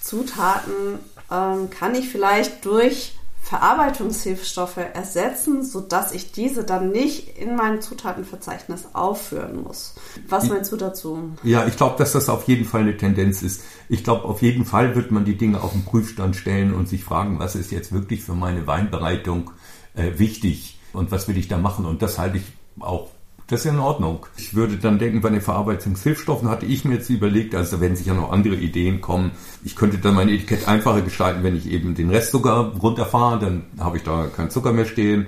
Zutaten 0.00 0.98
ähm, 1.30 1.70
kann 1.70 1.94
ich 1.94 2.08
vielleicht 2.08 2.64
durch 2.64 3.18
Verarbeitungshilfstoffe 3.52 4.78
ersetzen, 4.78 5.62
sodass 5.62 6.14
ich 6.14 6.32
diese 6.32 6.64
dann 6.64 6.90
nicht 6.90 7.36
in 7.36 7.54
mein 7.54 7.82
Zutatenverzeichnis 7.82 8.88
aufführen 8.94 9.62
muss. 9.62 9.94
Was 10.26 10.48
meinst 10.48 10.72
du 10.72 10.76
dazu? 10.78 11.32
Ja, 11.42 11.66
ich 11.66 11.76
glaube, 11.76 11.98
dass 11.98 12.12
das 12.12 12.30
auf 12.30 12.48
jeden 12.48 12.64
Fall 12.64 12.80
eine 12.80 12.96
Tendenz 12.96 13.42
ist. 13.42 13.62
Ich 13.90 14.04
glaube, 14.04 14.24
auf 14.24 14.40
jeden 14.40 14.64
Fall 14.64 14.96
wird 14.96 15.10
man 15.10 15.26
die 15.26 15.36
Dinge 15.36 15.60
auf 15.60 15.72
den 15.72 15.84
Prüfstand 15.84 16.34
stellen 16.34 16.72
und 16.72 16.88
sich 16.88 17.04
fragen, 17.04 17.40
was 17.40 17.54
ist 17.54 17.70
jetzt 17.70 17.92
wirklich 17.92 18.22
für 18.22 18.32
meine 18.32 18.66
Weinbereitung 18.66 19.50
äh, 19.92 20.12
wichtig 20.18 20.78
und 20.94 21.10
was 21.10 21.28
will 21.28 21.36
ich 21.36 21.48
da 21.48 21.58
machen. 21.58 21.84
Und 21.84 22.00
das 22.00 22.18
halte 22.18 22.38
ich 22.38 22.44
auch 22.80 23.10
das 23.46 23.60
ist 23.60 23.66
ja 23.66 23.72
in 23.72 23.80
Ordnung. 23.80 24.26
Ich 24.36 24.54
würde 24.54 24.76
dann 24.76 24.98
denken, 24.98 25.20
bei 25.20 25.30
den 25.30 25.40
Verarbeitungshilfstoffen 25.40 26.48
hatte 26.48 26.66
ich 26.66 26.84
mir 26.84 26.94
jetzt 26.94 27.10
überlegt, 27.10 27.54
also 27.54 27.80
wenn 27.80 27.96
sich 27.96 28.06
ja 28.06 28.14
noch 28.14 28.32
andere 28.32 28.54
Ideen 28.54 29.00
kommen, 29.00 29.32
ich 29.64 29.76
könnte 29.76 29.98
dann 29.98 30.14
mein 30.14 30.28
Etikett 30.28 30.68
einfacher 30.68 31.02
gestalten, 31.02 31.42
wenn 31.42 31.56
ich 31.56 31.70
eben 31.70 31.94
den 31.94 32.10
Restzucker 32.10 32.72
runterfahre, 32.80 33.38
dann 33.38 33.64
habe 33.78 33.98
ich 33.98 34.04
da 34.04 34.26
keinen 34.26 34.50
Zucker 34.50 34.72
mehr 34.72 34.86
stehen. 34.86 35.26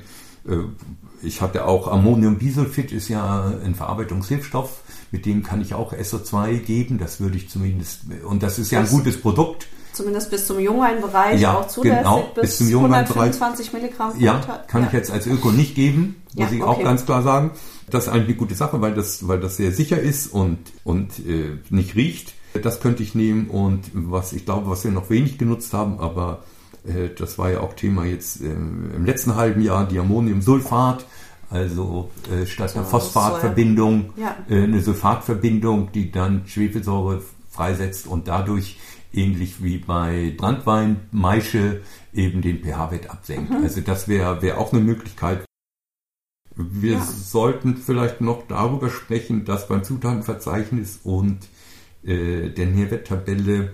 Äh, 0.48 0.56
ich 1.22 1.40
hatte 1.40 1.66
auch 1.66 1.88
Ammoniumbisulfit, 1.88 2.92
ist 2.92 3.08
ja 3.08 3.52
ein 3.64 3.74
Verarbeitungshilfstoff, 3.74 4.82
mit 5.10 5.26
dem 5.26 5.42
kann 5.42 5.60
ich 5.60 5.74
auch 5.74 5.92
SO2 5.92 6.58
geben, 6.58 6.98
das 6.98 7.20
würde 7.20 7.36
ich 7.36 7.48
zumindest, 7.48 8.02
und 8.26 8.42
das 8.42 8.58
ist 8.58 8.70
ja 8.70 8.80
ein 8.80 8.88
gutes 8.88 9.20
Produkt 9.20 9.66
zumindest 9.94 10.30
bis 10.30 10.46
zum 10.46 10.58
Jungweinbereich 10.58 11.40
ja, 11.40 11.58
auch 11.58 11.68
zulässig, 11.68 11.98
genau, 11.98 12.28
bis, 12.34 12.58
bis 12.58 12.58
zum 12.58 12.66
125 12.68 13.72
Milligramm. 13.72 14.12
Ja, 14.18 14.40
kann 14.66 14.82
ja. 14.82 14.88
ich 14.88 14.92
jetzt 14.92 15.10
als 15.10 15.26
Öko 15.26 15.50
nicht 15.52 15.74
geben, 15.74 16.22
muss 16.34 16.50
ja, 16.50 16.56
ich 16.56 16.62
okay. 16.62 16.70
auch 16.70 16.82
ganz 16.82 17.06
klar 17.06 17.22
sagen. 17.22 17.52
Das 17.90 18.06
ist 18.06 18.12
eigentlich 18.12 18.28
eine 18.28 18.36
gute 18.36 18.54
Sache, 18.54 18.80
weil 18.80 18.94
das, 18.94 19.28
weil 19.28 19.40
das 19.40 19.56
sehr 19.56 19.72
sicher 19.72 20.00
ist 20.00 20.28
und, 20.28 20.58
und 20.84 21.18
äh, 21.26 21.58
nicht 21.70 21.96
riecht. 21.96 22.34
Das 22.62 22.80
könnte 22.80 23.02
ich 23.02 23.14
nehmen 23.14 23.48
und 23.48 23.90
was 23.92 24.32
ich 24.32 24.44
glaube, 24.44 24.70
was 24.70 24.84
wir 24.84 24.92
noch 24.92 25.10
wenig 25.10 25.38
genutzt 25.38 25.72
haben, 25.72 25.98
aber 25.98 26.44
äh, 26.86 27.08
das 27.16 27.36
war 27.36 27.50
ja 27.50 27.60
auch 27.60 27.74
Thema 27.74 28.04
jetzt 28.04 28.40
äh, 28.40 28.52
im 28.52 29.04
letzten 29.04 29.34
halben 29.34 29.60
Jahr, 29.60 29.86
die 29.86 29.98
Ammoniumsulfat, 29.98 31.04
also 31.50 32.10
äh, 32.32 32.46
statt 32.46 32.74
einer 32.76 32.84
Phosphatverbindung 32.84 34.12
ja. 34.16 34.36
äh, 34.48 34.62
eine 34.62 34.80
Sulfatverbindung, 34.80 35.90
die 35.92 36.10
dann 36.10 36.42
Schwefelsäure 36.46 37.22
freisetzt 37.50 38.06
und 38.06 38.28
dadurch 38.28 38.78
ähnlich 39.12 39.62
wie 39.62 39.78
bei 39.78 40.34
Brandwein, 40.36 41.00
Maische 41.12 41.82
eben 42.12 42.42
den 42.42 42.62
pH-Wert 42.62 43.10
absenkt. 43.10 43.50
Mhm. 43.50 43.64
Also 43.64 43.80
das 43.80 44.08
wäre 44.08 44.42
wär 44.42 44.58
auch 44.58 44.72
eine 44.72 44.82
Möglichkeit. 44.82 45.44
Wir 46.56 46.94
ja. 46.94 47.04
sollten 47.04 47.76
vielleicht 47.76 48.20
noch 48.20 48.46
darüber 48.46 48.90
sprechen, 48.90 49.44
dass 49.44 49.68
beim 49.68 49.82
Zutatenverzeichnis 49.82 51.00
und 51.02 51.48
äh, 52.04 52.50
der 52.50 52.66
Nährwerttabelle 52.66 53.72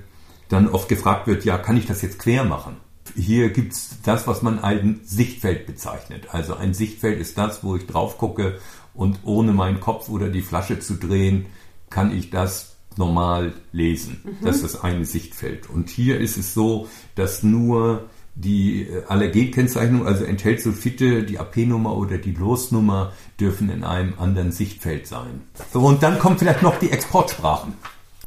dann 0.48 0.68
oft 0.68 0.88
gefragt 0.88 1.26
wird, 1.26 1.44
ja, 1.44 1.58
kann 1.58 1.76
ich 1.76 1.86
das 1.86 2.02
jetzt 2.02 2.18
quer 2.18 2.44
machen? 2.44 2.76
Hier 3.14 3.50
gibt 3.50 3.72
es 3.72 3.96
das, 4.04 4.26
was 4.26 4.42
man 4.42 4.58
ein 4.58 5.00
Sichtfeld 5.04 5.66
bezeichnet. 5.66 6.28
Also 6.32 6.54
ein 6.54 6.74
Sichtfeld 6.74 7.20
ist 7.20 7.36
das, 7.38 7.64
wo 7.64 7.76
ich 7.76 7.86
drauf 7.86 8.18
gucke 8.18 8.58
und 8.94 9.20
ohne 9.24 9.52
meinen 9.52 9.80
Kopf 9.80 10.08
oder 10.08 10.28
die 10.28 10.42
Flasche 10.42 10.78
zu 10.78 10.94
drehen, 10.94 11.46
kann 11.88 12.16
ich 12.16 12.30
das 12.30 12.76
normal 12.96 13.54
lesen. 13.72 14.20
Mhm. 14.24 14.44
Das 14.44 14.56
ist 14.56 14.62
das 14.62 14.82
eine 14.82 15.04
Sichtfeld. 15.04 15.68
Und 15.68 15.90
hier 15.90 16.20
ist 16.20 16.36
es 16.36 16.54
so, 16.54 16.88
dass 17.14 17.42
nur 17.42 18.08
die 18.40 18.82
äh, 18.82 19.04
Allergenkennzeichnung, 19.06 20.06
also 20.06 20.24
enthält 20.24 20.60
Sulfite, 20.60 21.22
die 21.24 21.38
AP-Nummer 21.38 21.96
oder 21.96 22.18
die 22.18 22.32
Losnummer, 22.32 23.12
dürfen 23.38 23.70
in 23.70 23.84
einem 23.84 24.14
anderen 24.18 24.52
Sichtfeld 24.52 25.06
sein. 25.06 25.42
So, 25.72 25.80
und 25.80 26.02
dann 26.02 26.18
kommen 26.18 26.38
vielleicht 26.38 26.62
noch 26.62 26.78
die 26.78 26.90
Exportsprachen. 26.90 27.74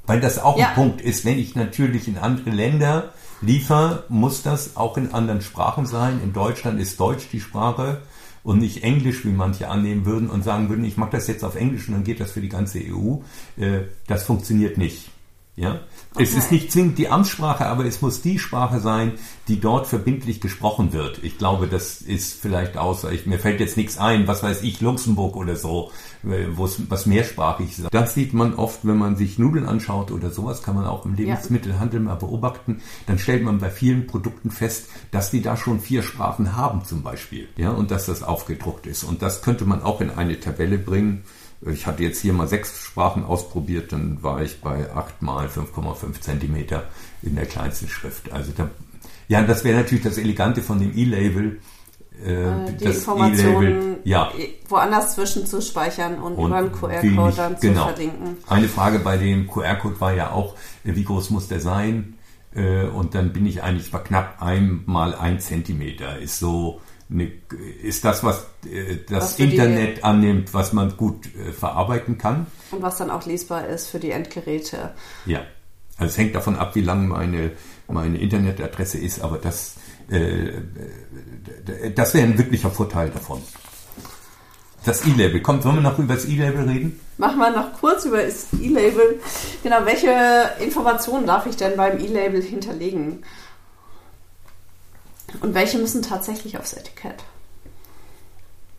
Weil 0.05 0.19
das 0.19 0.37
auch 0.37 0.57
ja. 0.57 0.69
ein 0.69 0.75
Punkt 0.75 1.01
ist, 1.01 1.23
wenn 1.23 1.39
ich 1.39 1.55
natürlich 1.55 2.07
in 2.07 2.17
andere 2.17 2.49
Länder 2.49 3.13
liefere, 3.41 4.03
muss 4.09 4.43
das 4.43 4.75
auch 4.75 4.97
in 4.97 5.13
anderen 5.13 5.41
Sprachen 5.41 5.85
sein. 5.85 6.19
In 6.23 6.33
Deutschland 6.33 6.79
ist 6.79 6.99
Deutsch 6.99 7.29
die 7.31 7.39
Sprache 7.39 8.01
und 8.43 8.59
nicht 8.59 8.83
Englisch, 8.83 9.23
wie 9.25 9.31
manche 9.31 9.69
annehmen 9.69 10.05
würden 10.05 10.29
und 10.29 10.43
sagen 10.43 10.69
würden, 10.69 10.83
ich 10.83 10.97
mache 10.97 11.11
das 11.11 11.27
jetzt 11.27 11.43
auf 11.43 11.55
Englisch 11.55 11.87
und 11.87 11.93
dann 11.93 12.03
geht 12.03 12.19
das 12.19 12.31
für 12.31 12.41
die 12.41 12.49
ganze 12.49 12.79
EU. 12.79 13.17
Äh, 13.57 13.85
das 14.07 14.23
funktioniert 14.23 14.77
nicht. 14.77 15.09
Ja? 15.55 15.81
Okay. 16.13 16.23
Es 16.23 16.33
ist 16.33 16.51
nicht 16.51 16.71
zwingend 16.71 16.97
die 16.97 17.09
Amtssprache, 17.09 17.67
aber 17.67 17.85
es 17.85 18.01
muss 18.01 18.21
die 18.21 18.39
Sprache 18.39 18.79
sein, 18.79 19.13
die 19.47 19.59
dort 19.59 19.85
verbindlich 19.85 20.41
gesprochen 20.41 20.93
wird. 20.93 21.23
Ich 21.23 21.37
glaube, 21.37 21.67
das 21.67 22.01
ist 22.01 22.41
vielleicht 22.41 22.77
außer, 22.77 23.11
ich, 23.11 23.27
mir 23.27 23.37
fällt 23.37 23.59
jetzt 23.59 23.77
nichts 23.77 23.97
ein, 23.97 24.27
was 24.27 24.41
weiß 24.41 24.63
ich, 24.63 24.81
Luxemburg 24.81 25.35
oder 25.35 25.55
so, 25.55 25.91
äh, 26.23 26.47
wo 26.53 26.65
es 26.65 26.89
was 26.89 27.05
mehrsprachig 27.05 27.77
ist. 27.77 27.87
Das 27.91 28.15
sieht 28.15 28.33
man 28.33 28.55
oft, 28.55 28.79
wenn 28.83 28.97
man 28.97 29.15
sich 29.15 29.37
Nudeln 29.37 29.65
anschaut 29.65 30.11
oder 30.11 30.31
sowas, 30.31 30.63
kann 30.63 30.75
man 30.75 30.85
auch 30.85 31.05
im 31.05 31.13
Lebensmittelhandel 31.15 31.99
mal 31.99 32.15
beobachten. 32.15 32.81
Dann 33.05 33.19
stellt 33.19 33.43
man 33.43 33.59
bei 33.59 33.69
vielen 33.69 34.07
Produkten 34.07 34.49
fest, 34.49 34.89
dass 35.11 35.29
die 35.29 35.41
da 35.41 35.55
schon 35.55 35.79
vier 35.79 36.01
Sprachen 36.01 36.55
haben 36.55 36.83
zum 36.83 37.03
Beispiel. 37.03 37.47
Ja, 37.57 37.71
und 37.71 37.91
dass 37.91 38.07
das 38.07 38.23
aufgedruckt 38.23 38.87
ist. 38.87 39.03
Und 39.03 39.21
das 39.21 39.43
könnte 39.43 39.65
man 39.65 39.83
auch 39.83 40.01
in 40.01 40.09
eine 40.09 40.39
Tabelle 40.39 40.79
bringen 40.79 41.23
ich 41.71 41.85
hatte 41.87 42.03
jetzt 42.03 42.21
hier 42.21 42.33
mal 42.33 42.47
sechs 42.47 42.83
Sprachen 42.83 43.23
ausprobiert, 43.23 43.91
dann 43.91 44.21
war 44.21 44.41
ich 44.41 44.61
bei 44.61 44.91
8 44.93 45.21
mal 45.21 45.47
5,5 45.47 46.19
Zentimeter 46.21 46.83
in 47.21 47.35
der 47.35 47.45
kleinsten 47.45 47.87
Schrift. 47.87 48.31
Also 48.31 48.51
da, 48.55 48.69
ja, 49.27 49.41
das 49.43 49.63
wäre 49.63 49.77
natürlich 49.77 50.03
das 50.03 50.17
Elegante 50.17 50.61
von 50.61 50.79
dem 50.79 50.97
E-Label. 50.97 51.59
äh, 52.23 52.73
die 52.79 52.85
Informationen 52.85 53.97
ja. 54.03 54.31
woanders 54.69 55.15
zwischenzuspeichern 55.15 56.19
und, 56.19 56.35
und 56.35 56.47
über 56.47 56.57
einen 56.57 56.71
QR-Code 56.71 57.33
dann 57.35 57.55
genau. 57.59 57.87
zu 57.87 57.93
verlinken. 57.93 58.37
Eine 58.47 58.67
Frage 58.67 58.99
bei 58.99 59.17
dem 59.17 59.47
QR-Code 59.47 59.99
war 59.99 60.13
ja 60.13 60.31
auch, 60.31 60.55
wie 60.83 61.03
groß 61.03 61.29
muss 61.31 61.47
der 61.47 61.59
sein? 61.59 62.15
Und 62.95 63.15
dann 63.15 63.33
bin 63.33 63.47
ich 63.47 63.63
eigentlich 63.63 63.89
bei 63.89 63.97
knapp 63.97 64.39
einmal 64.39 65.15
ein 65.15 65.39
Zentimeter. 65.39 66.19
Ist 66.19 66.37
so 66.37 66.81
ist 67.81 68.05
das, 68.05 68.23
was 68.23 68.45
das 69.09 69.21
was 69.23 69.39
Internet 69.39 69.97
die, 69.97 70.03
annimmt, 70.03 70.53
was 70.53 70.73
man 70.73 70.97
gut 70.97 71.29
verarbeiten 71.57 72.17
kann. 72.17 72.47
Und 72.71 72.81
was 72.81 72.97
dann 72.97 73.11
auch 73.11 73.25
lesbar 73.25 73.67
ist 73.67 73.87
für 73.87 73.99
die 73.99 74.11
Endgeräte. 74.11 74.93
Ja. 75.25 75.41
Also 75.97 76.11
es 76.11 76.17
hängt 76.17 76.33
davon 76.33 76.55
ab, 76.55 76.73
wie 76.75 76.81
lang 76.81 77.07
meine, 77.07 77.51
meine 77.87 78.17
Internetadresse 78.17 78.97
ist, 78.97 79.21
aber 79.21 79.37
das 79.37 79.75
äh, 80.09 80.61
das 81.95 82.13
wäre 82.13 82.27
ein 82.27 82.37
wirklicher 82.37 82.69
Vorteil 82.69 83.09
davon. 83.09 83.41
Das 84.85 85.05
E-Label. 85.05 85.41
Kommt, 85.41 85.63
wollen 85.63 85.75
wir 85.75 85.81
noch 85.81 85.97
über 85.97 86.13
das 86.13 86.25
E-Label 86.25 86.67
reden? 86.67 86.99
Machen 87.17 87.37
wir 87.37 87.51
noch 87.51 87.73
kurz 87.79 88.03
über 88.05 88.21
das 88.21 88.47
E-Label. 88.59 89.19
Genau, 89.61 89.77
welche 89.85 90.11
Informationen 90.61 91.25
darf 91.25 91.45
ich 91.45 91.55
denn 91.55 91.77
beim 91.77 91.99
E-Label 91.99 92.41
hinterlegen? 92.41 93.23
Und 95.41 95.53
welche 95.53 95.77
müssen 95.77 96.01
tatsächlich 96.01 96.57
aufs 96.57 96.73
Etikett? 96.73 97.23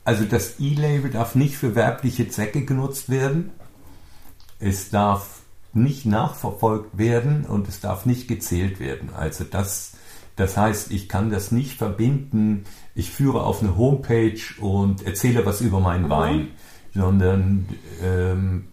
Also 0.05 0.25
das 0.25 0.61
E-Label 0.61 1.11
darf 1.11 1.35
nicht 1.35 1.57
für 1.57 1.75
werbliche 1.75 2.29
Zwecke 2.29 2.65
genutzt 2.65 3.09
werden. 3.09 3.53
Es 4.59 4.91
darf 4.91 5.41
nicht 5.73 6.07
nachverfolgt 6.07 6.97
werden 6.97 7.45
und 7.47 7.69
es 7.69 7.81
darf 7.81 8.07
nicht 8.07 8.29
gezählt 8.29 8.81
werden. 8.81 9.11
Also 9.15 9.45
das 9.45 9.95
das 10.37 10.57
heißt, 10.57 10.91
ich 10.91 11.09
kann 11.09 11.31
das 11.31 11.53
nicht 11.53 11.79
verbinden, 11.79 12.65
ich 12.95 13.11
führe 13.11 13.45
auf 13.45 13.63
eine 13.63 13.77
Homepage 13.77 14.41
und 14.61 15.07
erzähle 15.07 15.47
was 15.47 15.61
über 15.61 15.81
meinen 15.81 16.05
mhm. 16.05 16.11
Wein, 16.11 16.49
sondern 16.93 17.67
ähm, 18.03 18.67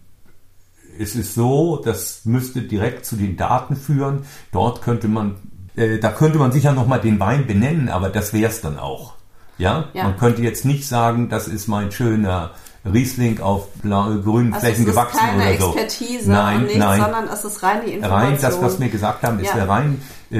es 0.98 1.14
ist 1.14 1.34
so, 1.34 1.80
das 1.82 2.24
müsste 2.24 2.62
direkt 2.62 3.06
zu 3.06 3.16
den 3.16 3.36
Daten 3.36 3.76
führen. 3.76 4.24
Dort 4.50 4.82
könnte 4.82 5.08
man, 5.08 5.36
äh, 5.76 5.98
da 5.98 6.10
könnte 6.10 6.38
man 6.38 6.52
sicher 6.52 6.72
nochmal 6.72 7.00
den 7.00 7.18
Wein 7.20 7.46
benennen, 7.46 7.88
aber 7.88 8.08
das 8.08 8.32
wäre 8.32 8.50
es 8.50 8.60
dann 8.60 8.78
auch. 8.78 9.14
Ja? 9.58 9.88
ja? 9.94 10.04
man 10.04 10.16
könnte 10.16 10.42
jetzt 10.42 10.64
nicht 10.64 10.86
sagen, 10.86 11.28
das 11.28 11.48
ist 11.48 11.68
mein 11.68 11.92
schöner 11.92 12.52
Riesling 12.84 13.38
auf 13.40 13.68
grünen 13.80 14.52
also 14.52 14.66
Flächen 14.66 14.84
gewachsen 14.86 15.20
oder 15.36 15.56
so. 15.56 15.76
Expertise 15.76 16.30
nein, 16.30 16.62
nichts, 16.62 16.78
nein. 16.78 17.00
sondern 17.00 17.28
es 17.28 17.44
ist 17.44 17.62
rein 17.62 17.80
die 17.86 17.92
Information. 17.92 18.32
Rein 18.32 18.38
das, 18.40 18.60
was 18.60 18.80
wir 18.80 18.88
gesagt 18.88 19.22
haben, 19.22 19.38
es 19.38 19.48
ja. 19.48 19.54
wäre 19.54 19.68
rein 19.68 20.02
äh, 20.32 20.38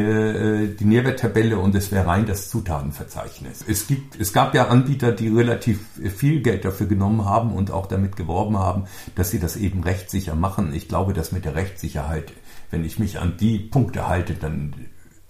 äh, 0.65 0.75
die 0.75 0.85
Nährwerttabelle 0.85 1.57
und 1.57 1.75
es 1.77 1.93
wäre 1.93 2.07
rein 2.07 2.27
das 2.27 2.51
Zutatenverzeichnis. 2.51 3.65
Es 3.69 3.87
gibt, 3.87 4.19
es 4.21 4.33
gab 4.33 4.57
ja 4.57 4.69
Anbieter, 4.69 5.13
die 5.13 5.29
relativ 5.29 5.79
viel 6.17 6.43
Geld 6.43 6.65
dafür 6.65 6.87
genommen 6.87 7.25
haben 7.25 7.53
und 7.53 7.71
auch 7.71 7.87
damit 7.87 8.17
geworben 8.17 8.59
haben, 8.59 8.85
dass 9.15 9.31
sie 9.31 9.39
das 9.39 9.57
eben 9.57 9.85
rechtssicher 9.85 10.35
machen. 10.35 10.75
Ich 10.75 10.89
glaube, 10.89 11.13
dass 11.13 11.31
mit 11.31 11.45
der 11.45 11.55
Rechtssicherheit, 11.55 12.33
wenn 12.73 12.85
ich 12.85 12.99
mich 12.99 13.21
an 13.21 13.37
die 13.39 13.59
Punkte 13.59 14.09
halte, 14.09 14.35
dann 14.35 14.75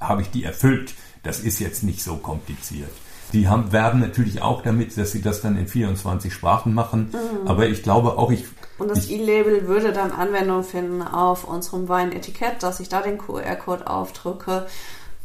habe 0.08 0.22
ich 0.22 0.30
die 0.30 0.44
erfüllt. 0.44 0.94
Das 1.22 1.40
ist 1.40 1.60
jetzt 1.60 1.82
nicht 1.82 2.02
so 2.02 2.16
kompliziert. 2.16 2.90
Die 3.32 3.48
haben, 3.48 3.72
werben 3.72 4.00
natürlich 4.00 4.42
auch 4.42 4.62
damit, 4.62 4.96
dass 4.98 5.12
sie 5.12 5.22
das 5.22 5.40
dann 5.40 5.56
in 5.56 5.66
24 5.66 6.32
Sprachen 6.32 6.74
machen. 6.74 7.10
Mhm. 7.12 7.48
Aber 7.48 7.66
ich 7.66 7.82
glaube 7.82 8.18
auch, 8.18 8.30
ich. 8.30 8.44
Und 8.78 8.90
das 8.90 9.08
E-Label 9.08 9.66
würde 9.66 9.92
dann 9.92 10.12
Anwendung 10.12 10.64
finden 10.64 11.02
auf 11.02 11.44
unserem 11.44 11.88
Weinetikett, 11.88 12.62
dass 12.62 12.80
ich 12.80 12.88
da 12.88 13.00
den 13.00 13.18
QR-Code 13.18 13.86
aufdrücke 13.86 14.66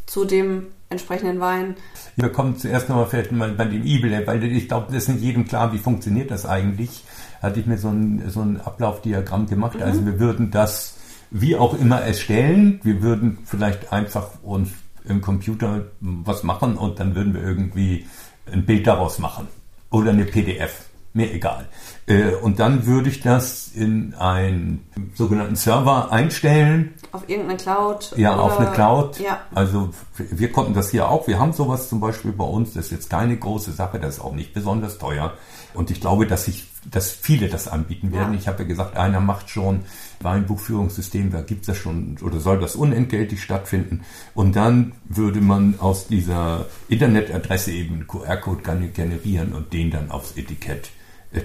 zu 0.05 0.25
dem 0.25 0.67
entsprechenden 0.89 1.39
Wein. 1.39 1.75
Wir 2.15 2.31
kommen 2.31 2.57
zuerst 2.57 2.87
nochmal 2.87 3.07
vielleicht 3.07 3.31
mal 3.31 3.51
bei 3.51 3.65
dem 3.65 3.85
E-Label, 3.85 4.25
weil 4.25 4.43
ich 4.43 4.67
glaube, 4.69 4.87
das 4.87 5.03
ist 5.03 5.09
nicht 5.09 5.21
jedem 5.21 5.45
klar, 5.45 5.73
wie 5.73 5.79
funktioniert 5.79 6.31
das 6.31 6.45
eigentlich. 6.45 7.03
Hatte 7.41 7.59
ich 7.59 7.65
mir 7.65 7.77
so 7.77 7.89
ein, 7.89 8.29
so 8.29 8.41
ein 8.41 8.61
Ablaufdiagramm 8.61 9.47
gemacht. 9.47 9.75
Mhm. 9.75 9.83
Also 9.83 10.05
wir 10.05 10.19
würden 10.19 10.49
das 10.49 10.96
wie 11.29 11.55
auch 11.55 11.79
immer 11.79 12.01
erstellen. 12.01 12.79
Wir 12.83 13.01
würden 13.01 13.39
vielleicht 13.45 13.91
einfach 13.91 14.29
uns 14.43 14.69
im 15.05 15.21
Computer 15.21 15.85
was 15.99 16.43
machen 16.43 16.77
und 16.77 16.99
dann 16.99 17.15
würden 17.15 17.33
wir 17.33 17.41
irgendwie 17.41 18.05
ein 18.51 18.65
Bild 18.65 18.87
daraus 18.87 19.19
machen 19.19 19.47
oder 19.89 20.11
eine 20.11 20.25
PDF. 20.25 20.89
Mir 21.13 21.33
egal. 21.33 21.67
Äh, 22.07 22.35
und 22.35 22.59
dann 22.59 22.85
würde 22.85 23.09
ich 23.09 23.19
das 23.19 23.69
in 23.73 24.13
einen 24.13 24.85
sogenannten 25.13 25.57
Server 25.57 26.11
einstellen. 26.11 26.93
Auf 27.11 27.27
irgendeine 27.27 27.57
Cloud? 27.57 28.13
Ja, 28.15 28.33
oder? 28.33 28.43
auf 28.43 28.59
eine 28.59 28.71
Cloud. 28.71 29.19
Ja. 29.19 29.41
Also 29.53 29.89
wir 30.17 30.51
konnten 30.51 30.73
das 30.73 30.89
hier 30.89 31.09
auch. 31.09 31.27
Wir 31.27 31.37
haben 31.37 31.51
sowas 31.51 31.89
zum 31.89 31.99
Beispiel 31.99 32.31
bei 32.31 32.45
uns. 32.45 32.73
Das 32.73 32.85
ist 32.85 32.91
jetzt 32.91 33.09
keine 33.09 33.35
große 33.35 33.73
Sache. 33.73 33.99
Das 33.99 34.15
ist 34.15 34.21
auch 34.21 34.33
nicht 34.33 34.53
besonders 34.53 34.97
teuer. 34.97 35.33
Und 35.73 35.91
ich 35.91 35.99
glaube, 35.99 36.25
dass 36.25 36.47
ich, 36.47 36.67
dass 36.89 37.11
viele 37.11 37.49
das 37.49 37.67
anbieten 37.67 38.13
werden. 38.13 38.33
Ja. 38.33 38.39
Ich 38.39 38.47
habe 38.47 38.63
ja 38.63 38.69
gesagt, 38.69 38.95
einer 38.95 39.19
macht 39.19 39.49
schon 39.49 39.81
Weinbuchführungssystem, 40.21 41.29
da 41.29 41.41
gibt 41.41 41.61
es 41.61 41.67
das 41.67 41.77
schon 41.77 42.17
oder 42.23 42.39
soll 42.39 42.59
das 42.59 42.75
unentgeltlich 42.75 43.43
stattfinden. 43.43 44.01
Und 44.33 44.55
dann 44.55 44.93
würde 45.05 45.41
man 45.41 45.75
aus 45.79 46.07
dieser 46.07 46.65
Internetadresse 46.87 47.71
eben 47.71 47.95
einen 47.95 48.07
QR-Code 48.07 48.63
generieren 48.93 49.53
und 49.53 49.73
den 49.73 49.91
dann 49.91 50.09
aufs 50.09 50.37
Etikett 50.37 50.89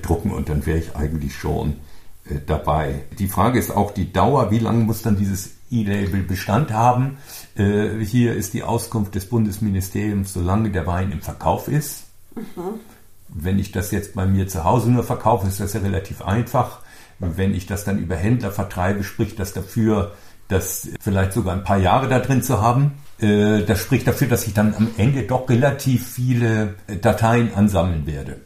drucken 0.02 0.30
und 0.30 0.48
dann 0.48 0.66
wäre 0.66 0.78
ich 0.78 0.96
eigentlich 0.96 1.34
schon 1.34 1.76
äh, 2.24 2.36
dabei. 2.46 3.04
Die 3.18 3.28
Frage 3.28 3.58
ist 3.58 3.70
auch 3.70 3.90
die 3.90 4.12
Dauer, 4.12 4.50
wie 4.50 4.58
lange 4.58 4.84
muss 4.84 5.02
dann 5.02 5.16
dieses 5.16 5.50
E-Label 5.70 6.22
Bestand 6.22 6.72
haben? 6.72 7.18
Äh, 7.56 7.98
hier 8.04 8.34
ist 8.34 8.54
die 8.54 8.62
Auskunft 8.62 9.14
des 9.14 9.26
Bundesministeriums, 9.26 10.32
solange 10.32 10.70
der 10.70 10.86
Wein 10.86 11.10
im 11.10 11.20
Verkauf 11.20 11.68
ist. 11.68 12.04
Mhm. 12.34 12.80
Wenn 13.28 13.58
ich 13.58 13.72
das 13.72 13.90
jetzt 13.90 14.14
bei 14.14 14.26
mir 14.26 14.46
zu 14.46 14.64
Hause 14.64 14.90
nur 14.90 15.04
verkaufe, 15.04 15.48
ist 15.48 15.60
das 15.60 15.72
ja 15.72 15.80
relativ 15.80 16.22
einfach. 16.22 16.80
Wenn 17.18 17.54
ich 17.54 17.66
das 17.66 17.84
dann 17.84 17.98
über 17.98 18.16
Händler 18.16 18.50
vertreibe, 18.50 19.04
spricht 19.04 19.38
das 19.38 19.52
dafür, 19.52 20.12
das 20.48 20.88
vielleicht 21.00 21.32
sogar 21.32 21.54
ein 21.54 21.64
paar 21.64 21.78
Jahre 21.78 22.08
da 22.08 22.18
drin 22.18 22.42
zu 22.42 22.60
haben. 22.60 22.92
Äh, 23.18 23.62
das 23.62 23.80
spricht 23.80 24.06
dafür, 24.06 24.28
dass 24.28 24.46
ich 24.46 24.54
dann 24.54 24.74
am 24.74 24.88
Ende 24.96 25.22
doch 25.22 25.48
relativ 25.48 26.06
viele 26.06 26.74
Dateien 27.00 27.54
ansammeln 27.54 28.06
werde. 28.06 28.40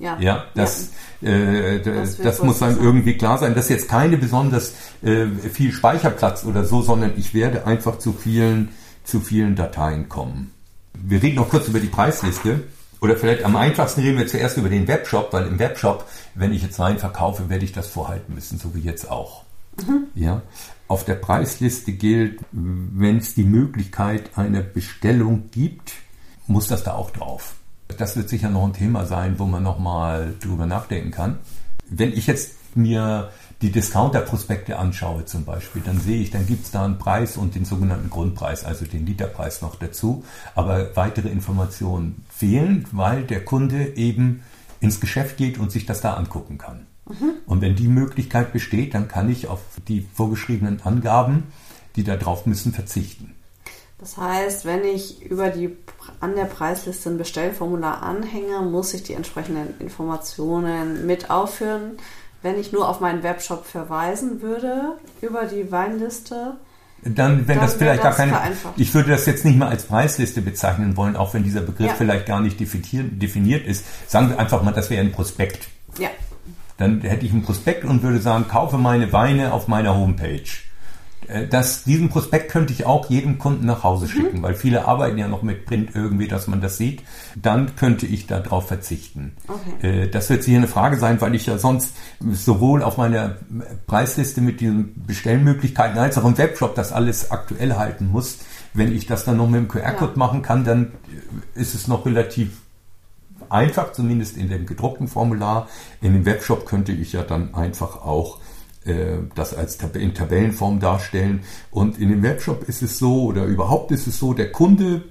Ja, 0.00 0.18
ja 0.18 0.44
das, 0.54 0.90
ja. 1.20 1.30
Äh, 1.30 1.82
das, 1.82 2.16
das 2.16 2.42
muss 2.42 2.58
dann 2.58 2.74
sein. 2.74 2.84
irgendwie 2.84 3.16
klar 3.16 3.38
sein. 3.38 3.54
Das 3.54 3.66
ist 3.66 3.70
jetzt 3.70 3.88
keine 3.88 4.16
besonders 4.16 4.74
äh, 5.02 5.26
viel 5.26 5.72
Speicherplatz 5.72 6.44
oder 6.44 6.64
so, 6.64 6.82
sondern 6.82 7.12
ich 7.16 7.34
werde 7.34 7.66
einfach 7.66 7.98
zu 7.98 8.12
vielen, 8.12 8.70
zu 9.04 9.20
vielen 9.20 9.54
Dateien 9.54 10.08
kommen. 10.08 10.52
Wir 10.94 11.22
reden 11.22 11.36
noch 11.36 11.50
kurz 11.50 11.68
über 11.68 11.80
die 11.80 11.86
Preisliste. 11.86 12.62
Oder 13.02 13.16
vielleicht 13.16 13.44
am 13.44 13.56
einfachsten 13.56 14.02
reden 14.02 14.18
wir 14.18 14.26
zuerst 14.26 14.58
über 14.58 14.68
den 14.68 14.86
Webshop, 14.86 15.32
weil 15.32 15.46
im 15.46 15.58
Webshop, 15.58 16.06
wenn 16.34 16.52
ich 16.52 16.62
jetzt 16.62 16.78
Wein 16.78 16.98
verkaufe, 16.98 17.48
werde 17.48 17.64
ich 17.64 17.72
das 17.72 17.86
vorhalten 17.86 18.34
müssen, 18.34 18.58
so 18.58 18.74
wie 18.74 18.80
jetzt 18.80 19.10
auch. 19.10 19.44
Mhm. 19.86 20.04
Ja. 20.14 20.42
Auf 20.86 21.04
der 21.04 21.14
Preisliste 21.14 21.92
gilt, 21.92 22.40
wenn 22.52 23.18
es 23.18 23.34
die 23.34 23.44
Möglichkeit 23.44 24.36
einer 24.36 24.60
Bestellung 24.60 25.50
gibt, 25.50 25.92
muss 26.46 26.66
das 26.66 26.84
da 26.84 26.94
auch 26.94 27.10
drauf. 27.10 27.54
Das 27.98 28.16
wird 28.16 28.28
sicher 28.28 28.50
noch 28.50 28.64
ein 28.64 28.72
Thema 28.72 29.04
sein, 29.06 29.38
wo 29.38 29.46
man 29.46 29.62
nochmal 29.62 30.34
drüber 30.40 30.66
nachdenken 30.66 31.10
kann. 31.10 31.38
Wenn 31.88 32.12
ich 32.12 32.26
jetzt 32.26 32.52
mir 32.76 33.30
die 33.62 33.72
Discounter-Prospekte 33.72 34.78
anschaue 34.78 35.26
zum 35.26 35.44
Beispiel, 35.44 35.82
dann 35.84 36.00
sehe 36.00 36.22
ich, 36.22 36.30
dann 36.30 36.46
gibt 36.46 36.64
es 36.64 36.70
da 36.70 36.84
einen 36.84 36.98
Preis 36.98 37.36
und 37.36 37.54
den 37.54 37.64
sogenannten 37.64 38.08
Grundpreis, 38.08 38.64
also 38.64 38.86
den 38.86 39.06
Literpreis 39.06 39.60
noch 39.60 39.76
dazu. 39.76 40.24
Aber 40.54 40.96
weitere 40.96 41.28
Informationen 41.28 42.24
fehlen, 42.30 42.86
weil 42.92 43.24
der 43.24 43.44
Kunde 43.44 43.96
eben 43.96 44.42
ins 44.80 45.00
Geschäft 45.00 45.36
geht 45.36 45.58
und 45.58 45.70
sich 45.70 45.84
das 45.84 46.00
da 46.00 46.14
angucken 46.14 46.56
kann. 46.56 46.86
Mhm. 47.08 47.32
Und 47.46 47.60
wenn 47.60 47.76
die 47.76 47.88
Möglichkeit 47.88 48.52
besteht, 48.52 48.94
dann 48.94 49.08
kann 49.08 49.28
ich 49.28 49.48
auf 49.48 49.60
die 49.88 50.06
vorgeschriebenen 50.14 50.80
Angaben, 50.82 51.44
die 51.96 52.04
da 52.04 52.16
drauf 52.16 52.46
müssen, 52.46 52.72
verzichten. 52.72 53.34
Das 54.00 54.16
heißt, 54.16 54.64
wenn 54.64 54.84
ich 54.84 55.22
über 55.22 55.50
die 55.50 55.76
an 56.20 56.34
der 56.34 56.46
Preisliste 56.46 57.10
ein 57.10 57.18
Bestellformular 57.18 58.02
anhänge, 58.02 58.60
muss 58.62 58.94
ich 58.94 59.02
die 59.02 59.12
entsprechenden 59.12 59.78
Informationen 59.78 61.06
mit 61.06 61.30
aufführen 61.30 61.98
wenn 62.42 62.58
ich 62.58 62.72
nur 62.72 62.88
auf 62.88 63.00
meinen 63.00 63.22
Webshop 63.22 63.66
verweisen 63.66 64.40
würde 64.40 64.96
über 65.20 65.44
die 65.44 65.70
Weinliste, 65.70 66.56
dann, 67.02 67.48
wenn 67.48 67.56
dann 67.56 67.66
das 67.66 67.74
vielleicht 67.74 68.04
das 68.04 68.16
gar 68.16 68.28
keine, 68.28 68.52
ich 68.76 68.92
würde 68.92 69.10
das 69.10 69.24
jetzt 69.24 69.46
nicht 69.46 69.56
mal 69.56 69.68
als 69.68 69.84
Preisliste 69.84 70.42
bezeichnen 70.42 70.98
wollen, 70.98 71.16
auch 71.16 71.32
wenn 71.32 71.42
dieser 71.42 71.62
Begriff 71.62 71.88
ja. 71.88 71.94
vielleicht 71.94 72.26
gar 72.26 72.40
nicht 72.40 72.60
definiert 72.60 73.66
ist. 73.66 73.86
Sagen 74.06 74.28
wir 74.28 74.38
einfach 74.38 74.62
mal, 74.62 74.72
das 74.72 74.90
wäre 74.90 75.00
ein 75.00 75.12
Prospekt. 75.12 75.68
Ja. 75.98 76.10
Dann 76.76 77.00
hätte 77.00 77.24
ich 77.24 77.32
ein 77.32 77.42
Prospekt 77.42 77.84
und 77.84 78.02
würde 78.02 78.20
sagen, 78.20 78.48
kaufe 78.48 78.76
meine 78.76 79.12
Weine 79.14 79.54
auf 79.54 79.66
meiner 79.66 79.96
Homepage. 79.96 80.42
Äh, 81.28 81.46
das, 81.46 81.84
diesen 81.84 82.08
Prospekt 82.08 82.50
könnte 82.50 82.72
ich 82.72 82.86
auch 82.86 83.08
jedem 83.10 83.38
Kunden 83.38 83.66
nach 83.66 83.84
Hause 83.84 84.06
mhm. 84.06 84.10
schicken, 84.10 84.38
mhm. 84.38 84.42
weil 84.42 84.54
viele 84.54 84.86
arbeiten 84.86 85.18
ja 85.18 85.28
noch 85.28 85.42
mit 85.42 85.66
Print 85.66 85.90
irgendwie, 85.94 86.28
dass 86.28 86.46
man 86.46 86.60
das 86.60 86.76
sieht. 86.76 87.02
Dann 87.40 87.76
könnte 87.76 88.06
ich 88.06 88.26
darauf 88.26 88.68
verzichten. 88.68 89.32
Okay. 89.46 90.04
Äh, 90.04 90.08
das 90.08 90.30
wird 90.30 90.42
sicher 90.42 90.58
eine 90.58 90.68
Frage 90.68 90.96
sein, 90.96 91.20
weil 91.20 91.34
ich 91.34 91.46
ja 91.46 91.58
sonst 91.58 91.94
sowohl 92.20 92.82
auf 92.82 92.96
meiner 92.96 93.36
Preisliste 93.86 94.40
mit 94.40 94.60
diesen 94.60 95.04
Bestellmöglichkeiten 95.06 95.98
als 95.98 96.18
auch 96.18 96.24
im 96.24 96.38
Webshop 96.38 96.74
das 96.74 96.92
alles 96.92 97.30
aktuell 97.30 97.74
halten 97.74 98.08
muss. 98.10 98.38
Wenn 98.72 98.94
ich 98.94 99.06
das 99.06 99.24
dann 99.24 99.36
noch 99.36 99.48
mit 99.48 99.60
dem 99.60 99.68
QR-Code 99.68 100.12
ja. 100.12 100.18
machen 100.18 100.42
kann, 100.42 100.64
dann 100.64 100.92
ist 101.54 101.74
es 101.74 101.88
noch 101.88 102.06
relativ 102.06 102.50
einfach, 103.48 103.90
zumindest 103.92 104.36
in 104.36 104.48
dem 104.48 104.64
gedruckten 104.64 105.08
Formular. 105.08 105.68
In 106.00 106.12
dem 106.12 106.24
Webshop 106.24 106.66
könnte 106.66 106.92
ich 106.92 107.12
ja 107.12 107.22
dann 107.22 107.52
einfach 107.54 108.02
auch 108.02 108.36
äh, 108.36 108.40
das 109.34 109.54
als 109.54 109.78
Tab 109.78 109.96
in 109.96 110.14
Tabellenform 110.14 110.80
darstellen. 110.80 111.40
Und 111.70 111.98
in 111.98 112.08
dem 112.08 112.22
Webshop 112.22 112.68
ist 112.68 112.82
es 112.82 112.98
so, 112.98 113.24
oder 113.24 113.44
überhaupt 113.44 113.90
ist 113.90 114.06
es 114.06 114.18
so, 114.18 114.34
der 114.34 114.52
Kunde 114.52 115.04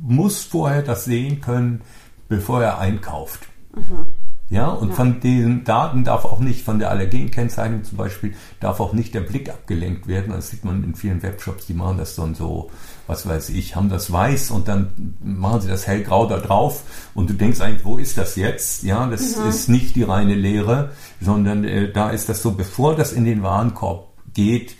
muss 0.00 0.42
vorher 0.42 0.82
das 0.82 1.04
sehen 1.04 1.40
können, 1.40 1.80
bevor 2.28 2.62
er 2.62 2.78
einkauft. 2.78 3.46
Mhm. 3.74 4.06
Ja, 4.50 4.68
und 4.68 4.90
ja. 4.90 4.94
von 4.94 5.20
diesen 5.20 5.64
Daten 5.64 6.04
darf 6.04 6.24
auch 6.24 6.38
nicht, 6.38 6.64
von 6.64 6.78
der 6.78 6.90
Allergenkennzeichnung 6.90 7.82
zum 7.82 7.96
Beispiel, 7.96 8.34
darf 8.60 8.78
auch 8.78 8.92
nicht 8.92 9.14
der 9.14 9.22
Blick 9.22 9.48
abgelenkt 9.48 10.06
werden. 10.06 10.32
Das 10.32 10.50
sieht 10.50 10.64
man 10.64 10.84
in 10.84 10.94
vielen 10.94 11.22
Webshops, 11.22 11.66
die 11.66 11.74
machen 11.74 11.98
das 11.98 12.14
dann 12.14 12.34
so, 12.34 12.70
was 13.06 13.28
weiß 13.28 13.50
ich, 13.50 13.76
haben 13.76 13.88
das 13.88 14.10
weiß 14.10 14.50
und 14.50 14.68
dann 14.68 15.16
machen 15.22 15.60
sie 15.60 15.68
das 15.68 15.86
hellgrau 15.86 16.26
da 16.26 16.38
drauf 16.38 16.82
und 17.14 17.28
du 17.30 17.34
denkst 17.34 17.60
eigentlich, 17.60 17.84
wo 17.84 17.98
ist 17.98 18.16
das 18.16 18.36
jetzt? 18.36 18.82
Ja, 18.82 19.06
das 19.06 19.36
mhm. 19.36 19.48
ist 19.48 19.68
nicht 19.68 19.96
die 19.96 20.02
reine 20.02 20.34
Lehre, 20.34 20.92
sondern 21.20 21.64
äh, 21.64 21.92
da 21.92 22.10
ist 22.10 22.28
das 22.28 22.42
so, 22.42 22.52
bevor 22.52 22.96
das 22.96 23.12
in 23.12 23.24
den 23.24 23.42
Warenkorb 23.42 24.08
geht, 24.32 24.76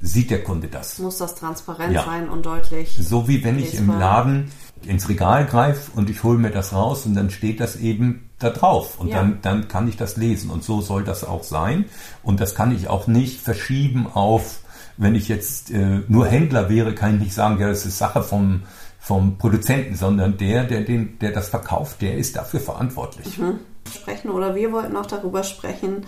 sieht 0.00 0.30
der 0.30 0.42
Kunde 0.42 0.66
das. 0.66 0.98
Muss 0.98 1.18
das 1.18 1.36
transparent 1.36 1.94
ja. 1.94 2.04
sein 2.04 2.28
und 2.28 2.44
deutlich. 2.44 2.98
So 3.00 3.28
wie 3.28 3.44
wenn 3.44 3.58
ich 3.58 3.74
im 3.74 3.88
Laden 3.88 4.50
ins 4.84 5.08
Regal 5.08 5.46
greife 5.46 5.92
und 5.94 6.10
ich 6.10 6.24
hole 6.24 6.38
mir 6.38 6.50
das 6.50 6.72
raus 6.72 7.06
und 7.06 7.14
dann 7.14 7.30
steht 7.30 7.60
das 7.60 7.76
eben 7.76 8.28
da 8.40 8.50
drauf 8.50 8.98
und 8.98 9.08
ja. 9.08 9.16
dann, 9.16 9.38
dann 9.40 9.68
kann 9.68 9.86
ich 9.86 9.96
das 9.96 10.16
lesen 10.16 10.50
und 10.50 10.64
so 10.64 10.80
soll 10.80 11.04
das 11.04 11.22
auch 11.22 11.44
sein 11.44 11.84
und 12.24 12.40
das 12.40 12.56
kann 12.56 12.74
ich 12.74 12.88
auch 12.88 13.06
nicht 13.06 13.40
verschieben 13.40 14.08
auf, 14.12 14.61
wenn 15.02 15.14
ich 15.14 15.28
jetzt 15.28 15.70
äh, 15.70 16.00
nur 16.08 16.26
Händler 16.26 16.68
wäre, 16.68 16.94
kann 16.94 17.14
ich 17.16 17.20
nicht 17.20 17.34
sagen, 17.34 17.60
ja, 17.60 17.68
das 17.68 17.84
ist 17.84 17.98
Sache 17.98 18.22
vom, 18.22 18.62
vom 19.00 19.38
Produzenten, 19.38 19.94
sondern 19.96 20.36
der, 20.38 20.64
der, 20.64 20.82
den, 20.82 21.18
der 21.18 21.32
das 21.32 21.48
verkauft, 21.48 22.02
der 22.02 22.16
ist 22.16 22.36
dafür 22.36 22.60
verantwortlich. 22.60 23.38
Mhm. 23.38 23.58
Sprechen 23.92 24.30
oder 24.30 24.54
wir 24.54 24.72
wollten 24.72 24.96
auch 24.96 25.06
darüber 25.06 25.42
sprechen, 25.42 26.06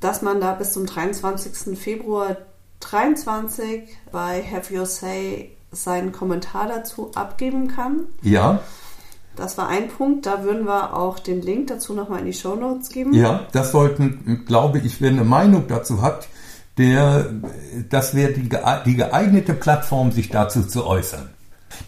dass 0.00 0.22
man 0.22 0.40
da 0.40 0.54
bis 0.54 0.72
zum 0.72 0.86
23. 0.86 1.78
Februar 1.78 2.36
23 2.80 3.82
bei 4.10 4.42
Have 4.42 4.74
Your 4.74 4.86
Say 4.86 5.50
seinen 5.70 6.12
Kommentar 6.12 6.68
dazu 6.68 7.10
abgeben 7.14 7.68
kann. 7.68 8.06
Ja. 8.22 8.60
Das 9.36 9.58
war 9.58 9.68
ein 9.68 9.88
Punkt, 9.88 10.26
da 10.26 10.44
würden 10.44 10.64
wir 10.64 10.96
auch 10.96 11.18
den 11.18 11.42
Link 11.42 11.66
dazu 11.66 11.92
nochmal 11.92 12.20
in 12.20 12.26
die 12.26 12.32
Show 12.32 12.54
Notes 12.54 12.90
geben. 12.90 13.12
Ja, 13.12 13.46
das 13.52 13.72
sollten, 13.72 14.44
glaube 14.46 14.78
ich, 14.78 15.00
wer 15.00 15.10
eine 15.10 15.24
Meinung 15.24 15.66
dazu 15.66 16.02
hat, 16.02 16.28
der, 16.78 17.30
das 17.88 18.14
wäre 18.14 18.32
die, 18.32 18.48
die 18.86 18.96
geeignete 18.96 19.54
Plattform, 19.54 20.12
sich 20.12 20.28
dazu 20.28 20.62
zu 20.62 20.86
äußern. 20.86 21.30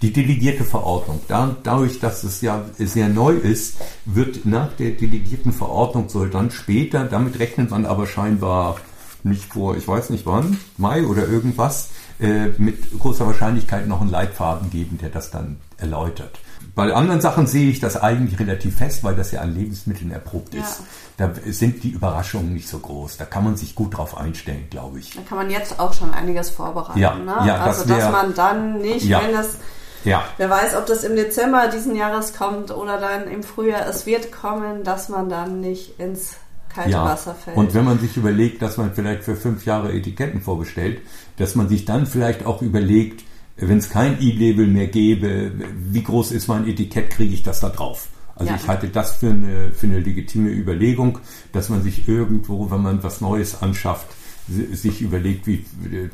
Die 0.03 0.13
delegierte 0.13 0.65
Verordnung, 0.65 1.21
da, 1.29 1.55
dadurch, 1.63 2.01
dass 2.01 2.25
es 2.25 2.41
ja 2.41 2.65
sehr 2.77 3.09
neu 3.09 3.35
ist, 3.35 3.77
wird 4.05 4.45
nach 4.45 4.73
der 4.73 4.91
delegierten 4.91 5.53
Verordnung 5.53 6.09
soll 6.09 6.29
dann 6.29 6.51
später, 6.51 7.05
damit 7.05 7.39
rechnet 7.39 7.71
man 7.71 7.87
aber 7.87 8.07
scheinbar 8.07 8.77
nicht 9.23 9.45
vor, 9.53 9.77
ich 9.77 9.87
weiß 9.87 10.11
nicht 10.11 10.27
wann, 10.27 10.59
Mai 10.77 11.05
oder 11.05 11.29
irgendwas, 11.29 11.91
äh, 12.21 12.49
mit 12.59 12.99
großer 12.99 13.27
Wahrscheinlichkeit 13.27 13.87
noch 13.87 14.01
einen 14.01 14.11
Leitfaden 14.11 14.71
geben, 14.71 14.99
der 15.01 15.11
das 15.11 15.31
dann 15.31 15.57
erläutert. 15.79 16.39
Bei 16.77 16.93
anderen 16.93 17.23
Sachen 17.23 17.47
sehe 17.47 17.71
ich 17.71 17.81
das 17.81 17.97
eigentlich 17.97 18.39
relativ 18.39 18.77
fest, 18.77 19.03
weil 19.03 19.17
das 19.17 19.33
ja 19.33 19.41
an 19.41 19.55
Lebensmitteln 19.55 20.11
erprobt 20.11 20.55
ist. 20.55 20.83
Ja. 21.19 21.29
Da 21.29 21.33
sind 21.51 21.83
die 21.83 21.89
Überraschungen 21.89 22.53
nicht 22.53 22.69
so 22.69 22.79
groß. 22.79 23.17
Da 23.17 23.25
kann 23.25 23.45
man 23.45 23.57
sich 23.57 23.75
gut 23.75 23.97
drauf 23.97 24.15
einstellen, 24.15 24.67
glaube 24.69 24.99
ich. 24.99 25.15
Da 25.15 25.23
kann 25.27 25.39
man 25.39 25.51
jetzt 25.51 25.81
auch 25.81 25.95
schon 25.95 26.13
einiges 26.13 26.51
vorbereiten. 26.51 26.99
Ja, 26.99 27.15
ne? 27.15 27.35
ja, 27.47 27.63
also, 27.63 27.81
das 27.81 27.89
wär, 27.89 27.97
dass 27.97 28.13
man 28.13 28.35
dann 28.35 28.79
nicht, 28.83 29.07
ja. 29.07 29.23
wenn 29.23 29.33
das 29.33 29.57
ja. 30.05 30.23
Wer 30.37 30.51
weiß, 30.51 30.77
ob 30.77 30.87
das 30.87 31.03
im 31.03 31.17
Dezember 31.17 31.67
diesen 31.67 31.97
Jahres 31.97 32.35
kommt 32.35 32.71
oder 32.71 33.01
dann 33.01 33.27
im 33.27 33.43
Frühjahr. 33.43 33.89
Es 33.89 34.07
wird 34.07 34.31
kommen, 34.31 34.85
dass 34.85 35.09
man 35.09 35.29
dann 35.29 35.61
nicht 35.61 35.99
ins 35.99 36.37
kalte 36.73 36.91
ja. 36.91 37.05
Wasser 37.05 37.35
fällt. 37.35 37.57
Und 37.57 37.75
wenn 37.75 37.85
man 37.85 37.99
sich 37.99 38.17
überlegt, 38.17 38.63
dass 38.63 38.77
man 38.77 38.93
vielleicht 38.93 39.25
für 39.25 39.35
fünf 39.35 39.65
Jahre 39.65 39.93
Etiketten 39.93 40.43
vorbestellt, 40.43 41.01
dass 41.39 41.55
man 41.57 41.69
sich 41.69 41.87
dann 41.87 42.07
vielleicht 42.07 42.47
auch 42.47 42.63
überlegt, 42.63 43.25
wenn 43.57 43.79
es 43.79 43.89
kein 43.91 44.21
E-Label 44.21 44.67
mehr 44.67 44.87
gäbe, 44.87 45.53
wie 45.91 46.03
groß 46.03 46.33
ist 46.33 46.49
mein 46.49 46.67
Etikett, 46.67 47.11
kriege 47.11 47.35
ich 47.35 47.43
das 47.43 47.61
da 47.61 47.71
drauf? 47.71 48.09
Also 48.35 48.53
ja. 48.53 48.59
ich 48.61 48.69
halte 48.69 48.89
das 48.89 49.17
für 49.17 49.31
eine, 49.31 49.73
für 49.73 49.87
eine 49.87 50.01
legitime 50.01 50.51
Überlegung, 50.51 51.19
dass 51.53 51.71
man 51.71 51.83
sich 51.83 52.07
irgendwo, 52.07 52.71
wenn 52.71 52.83
man 52.83 53.03
was 53.03 53.23
Neues 53.23 53.63
anschafft, 53.63 54.07
sich 54.49 55.01
überlegt, 55.01 55.47
wie 55.47 55.65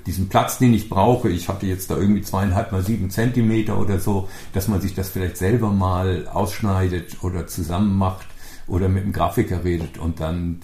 diesen 0.07 0.29
Platz, 0.29 0.59
den 0.59 0.73
ich 0.73 0.89
brauche, 0.89 1.29
ich 1.29 1.49
hatte 1.49 1.67
jetzt 1.67 1.91
da 1.91 1.99
irgendwie 1.99 2.23
zweieinhalb 2.23 2.73
mal 2.73 2.83
sieben 2.83 3.11
Zentimeter 3.11 3.79
oder 3.79 3.99
so, 3.99 4.29
dass 4.55 4.69
man 4.69 4.81
sich 4.81 4.95
das 4.95 5.11
vielleicht 5.11 5.37
selber 5.37 5.71
mal 5.71 6.29
ausschneidet 6.29 7.23
oder 7.23 7.47
zusammen 7.47 7.99
macht 7.99 8.27
oder 8.67 8.89
mit 8.89 9.05
dem 9.05 9.13
Grafiker 9.13 9.65
redet 9.65 9.99
und 9.99 10.21
dann. 10.21 10.61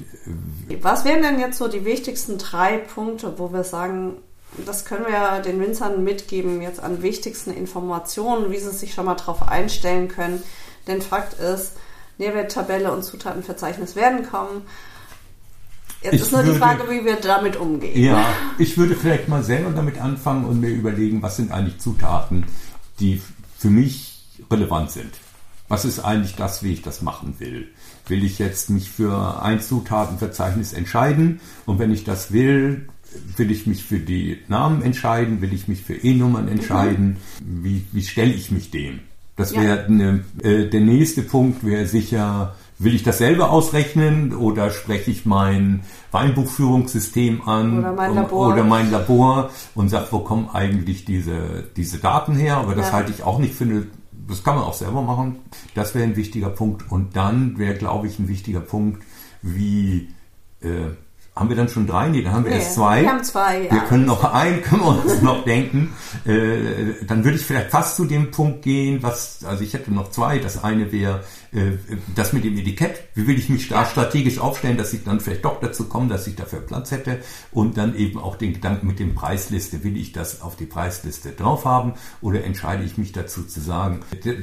Äh, 0.71 0.79
was 0.81 1.05
wären 1.05 1.23
denn 1.23 1.39
jetzt 1.39 1.59
so 1.59 1.69
die 1.69 1.85
wichtigsten 1.85 2.39
drei 2.39 2.79
Punkte, 2.79 3.39
wo 3.39 3.53
wir 3.53 3.65
sagen, 3.65 4.17
das 4.67 4.85
können 4.85 5.05
wir 5.05 5.13
ja 5.13 5.41
den 5.41 5.61
Winzern 5.61 6.05
mitgeben, 6.05 6.63
jetzt 6.63 6.81
an 6.81 7.03
wichtigsten 7.03 7.51
Informationen, 7.51 8.51
wie 8.51 8.59
sie 8.59 8.71
sich 8.71 8.95
schon 8.95 9.05
mal 9.07 9.15
darauf 9.15 9.47
einstellen 9.47 10.09
können. 10.09 10.43
Denn 10.87 11.03
Fakt 11.03 11.35
ist, 11.35 11.73
Nährwerttabelle 12.19 12.93
und 12.93 13.05
Zutatenverzeichnis 13.05 13.95
werden 13.95 14.29
kommen. 14.29 14.63
Jetzt 16.03 16.15
ich 16.15 16.21
ist 16.23 16.33
nur 16.33 16.43
würde, 16.43 16.53
die 16.53 16.59
Frage, 16.59 16.91
wie 16.91 17.05
wir 17.05 17.17
damit 17.17 17.57
umgehen. 17.57 18.03
Ja, 18.03 18.25
ich 18.59 18.79
würde 18.79 18.95
vielleicht 18.95 19.29
mal 19.29 19.43
selber 19.43 19.71
damit 19.71 20.01
anfangen 20.01 20.45
und 20.45 20.61
mir 20.61 20.71
überlegen, 20.71 21.23
was 21.23 21.37
sind 21.37 21.53
eigentlich 21.53 21.79
Zutaten, 21.79 22.47
die 23.01 23.21
für 23.59 23.69
mich 23.69 24.23
relevant 24.51 24.91
sind. 24.93 25.13
Was 25.69 25.85
ist 25.85 26.01
eigentlich 26.01 26.35
das, 26.35 26.63
wie 26.63 26.73
ich 26.73 26.83
das 26.83 27.03
machen 27.03 27.35
will? 27.39 27.69
Will 28.07 28.25
ich 28.25 28.39
jetzt 28.39 28.71
mich 28.71 28.91
für 28.91 29.43
ein 29.43 29.61
Zutatenverzeichnis 29.61 30.73
entscheiden? 30.73 31.41
Und 31.67 31.79
wenn 31.79 31.93
ich 31.93 32.05
das 32.05 32.33
will, 32.33 32.89
will 33.37 33.51
ich 33.51 33.67
mich 33.67 33.85
für 33.85 33.99
die 33.99 34.39
Namen 34.49 34.83
entscheiden? 34.83 35.41
Will 35.41 35.53
ich 35.53 35.69
mich 35.69 35.83
für 35.83 35.95
E-Nummern 35.95 36.49
entscheiden? 36.49 37.17
Mhm. 37.41 37.65
Wie, 37.65 37.85
wie 37.93 38.03
stelle 38.03 38.33
ich 38.33 38.51
mich 38.51 38.71
dem? 38.71 39.01
Das 39.37 39.55
wäre 39.55 39.87
ja. 39.89 40.49
äh, 40.49 40.69
der 40.69 40.81
nächste 40.81 41.23
Punkt 41.23 41.65
wäre 41.65 41.87
sicher, 41.87 42.57
will 42.79 42.95
ich 42.95 43.05
das 43.05 43.19
selber 43.19 43.51
ausrechnen 43.51 44.35
oder 44.35 44.71
spreche 44.71 45.13
ich 45.13 45.27
mein 45.27 45.83
Weinbuchführungssystem 46.11 47.47
an 47.47 47.79
oder 47.79 47.93
mein 47.93 48.15
Labor, 48.15 48.53
oder 48.53 48.65
mein 48.65 48.91
Labor 48.91 49.51
und 49.77 49.91
sage, 49.91 50.09
wo 50.11 50.21
kommen 50.21 50.49
eigentlich 50.53 51.05
diese, 51.05 51.65
diese 51.77 51.99
Daten 51.99 52.35
her? 52.35 52.57
Aber 52.57 52.75
das 52.75 52.89
ja. 52.89 52.95
halte 52.95 53.13
ich 53.13 53.23
auch 53.23 53.39
nicht 53.39 53.55
für 53.55 53.65
eine, 53.65 53.87
das 54.29 54.43
kann 54.43 54.57
man 54.57 54.65
auch 54.65 54.75
selber 54.75 55.03
machen. 55.03 55.37
Das 55.75 55.95
wäre 55.95 56.05
ein 56.05 56.17
wichtiger 56.17 56.51
Punkt. 56.51 56.91
Und 56.91 57.15
dann 57.15 57.59
wäre, 57.59 57.75
glaube 57.75 58.09
ich, 58.09 58.19
ein 58.19 58.27
wichtiger 58.27 58.61
Punkt, 58.61 59.05
wie 59.41 60.09
äh, 60.63 60.91
haben 61.39 61.49
wir 61.49 61.57
dann 61.57 61.69
schon 61.69 61.87
drei? 61.87 62.09
Nee, 62.09 62.23
dann 62.23 62.33
haben 62.33 62.45
wir 62.45 62.51
nee, 62.51 62.59
erst 62.59 62.75
zwei. 62.75 63.03
Wir 63.03 63.11
haben 63.11 63.23
zwei, 63.23 63.65
ja. 63.65 63.73
Wir 63.73 63.81
können 63.81 64.05
noch 64.05 64.25
einen, 64.33 64.63
können 64.63 64.83
wir 64.83 65.05
uns 65.05 65.23
noch 65.23 65.45
denken. 65.45 65.95
Äh, 66.27 67.05
dann 67.07 67.25
würde 67.25 67.37
ich 67.37 67.45
vielleicht 67.45 67.71
fast 67.71 67.97
zu 67.97 68.05
dem 68.05 68.31
Punkt 68.31 68.63
gehen, 68.63 69.03
was, 69.03 69.45
also 69.45 69.63
ich 69.63 69.73
hätte 69.75 69.93
noch 69.93 70.11
zwei. 70.11 70.39
Das 70.39 70.65
eine 70.65 70.91
wäre 70.91 71.23
das 72.15 72.33
mit 72.33 72.45
dem 72.45 72.57
Etikett. 72.59 73.03
Wie 73.15 73.27
will 73.27 73.39
ich 73.39 73.49
mich 73.49 73.69
da 73.69 73.87
strategisch 73.87 74.39
aufstellen, 74.39 74.77
dass 74.77 74.93
ich 74.93 75.05
dann 75.05 75.21
vielleicht 75.21 75.45
doch 75.45 75.61
dazu 75.61 75.89
komme, 75.89 76.09
dass 76.09 76.27
ich 76.27 76.37
dafür 76.37 76.61
Platz 76.61 76.91
hätte. 76.91 77.21
Und 77.53 77.77
dann 77.77 77.97
eben 77.97 78.19
auch 78.19 78.37
den 78.37 78.53
Gedanken 78.53 78.87
mit 78.87 78.99
dem 78.99 79.15
Preisliste. 79.15 79.83
Will 79.85 79.97
ich 79.97 80.13
das 80.13 80.43
auf 80.43 80.57
die 80.57 80.67
Preisliste 80.67 81.33
drauf 81.33 81.65
haben 81.65 81.95
oder 82.21 82.45
entscheide 82.45 82.85
ich 82.85 82.99
mich 82.99 83.13
dazu 83.13 83.43
zu 83.45 83.61
sagen, 83.61 84.01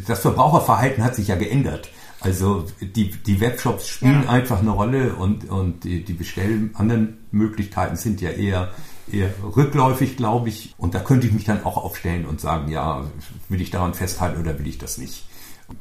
das 0.08 0.20
Verbraucherverhalten 0.20 1.04
hat 1.04 1.15
sich 1.15 1.28
ja 1.28 1.36
geändert. 1.36 1.89
Also 2.22 2.65
die, 2.82 3.12
die 3.12 3.39
Webshops 3.39 3.88
spielen 3.88 4.24
ja. 4.24 4.30
einfach 4.30 4.60
eine 4.60 4.72
Rolle 4.72 5.13
und, 5.13 5.48
und 5.50 5.84
die, 5.84 6.04
die 6.04 6.13
Bestell 6.13 6.72
anderen 6.74 7.20
Möglichkeiten 7.32 7.98
sind 7.98 8.20
ja 8.20 8.32
eher, 8.32 8.72
eher 9.12 9.30
rückläufig, 9.56 10.18
glaube 10.18 10.50
ich. 10.50 10.74
Und 10.78 10.96
da 10.96 11.00
könnte 11.00 11.28
ich 11.28 11.34
mich 11.34 11.44
dann 11.44 11.63
auch 11.63 11.78
aufstellen 11.78 12.26
und 12.26 12.41
sagen, 12.41 12.72
ja, 12.72 13.06
will 13.48 13.62
ich 13.62 13.70
daran 13.70 13.94
festhalten 13.94 14.41
oder 14.41 14.58
will 14.58 14.68
ich 14.68 14.80
das 14.80 14.98
nicht? 14.98 15.26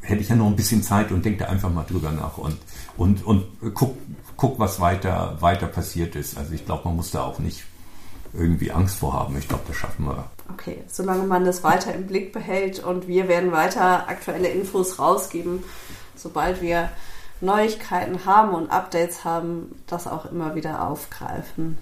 Hätte 0.01 0.23
ich 0.23 0.29
ja 0.29 0.37
noch 0.37 0.47
ein 0.47 0.57
bisschen 0.57 0.83
Zeit 0.83 1.13
und 1.13 1.25
denke 1.25 1.45
da 1.45 1.51
einfach 1.51 1.71
mal 1.71 1.85
drüber 1.85 2.11
nach 2.11 2.39
und, 2.39 2.57
und, 2.97 3.25
und 3.25 3.45
guck, 3.75 3.97
guck, 4.37 4.59
was 4.59 4.81
weiter, 4.81 5.37
weiter 5.41 5.67
passiert 5.67 6.17
ist. 6.17 6.39
Also 6.39 6.53
ich 6.55 6.65
glaube, 6.65 6.83
man 6.87 6.97
muss 6.97 7.11
da 7.11 7.23
auch 7.23 7.39
nicht 7.39 7.65
irgendwie 8.33 8.73
Angst 8.73 8.97
vor 8.97 9.13
haben. 9.13 9.37
Ich 9.39 9.49
glaube, 9.49 9.65
das 9.69 9.77
schaffen 9.77 10.07
wir. 10.07 10.25
Okay, 10.53 10.83
solange 10.89 11.25
man 11.25 11.45
das 11.45 11.63
weiter 11.63 11.95
im 11.95 12.07
Blick 12.07 12.33
behält 12.33 12.83
und 12.83 13.09
wir 13.09 13.29
werden 13.29 13.53
weiter 13.53 14.09
aktuelle 14.09 14.49
Infos 14.49 14.99
rausgeben, 14.99 15.63
sobald 16.17 16.61
wir 16.61 16.91
Neuigkeiten 17.41 18.25
haben 18.25 18.55
und 18.55 18.71
Updates 18.71 19.25
haben, 19.25 19.75
das 19.87 20.07
auch 20.07 20.27
immer 20.27 20.55
wieder 20.55 20.89
aufgreifen. 20.89 21.79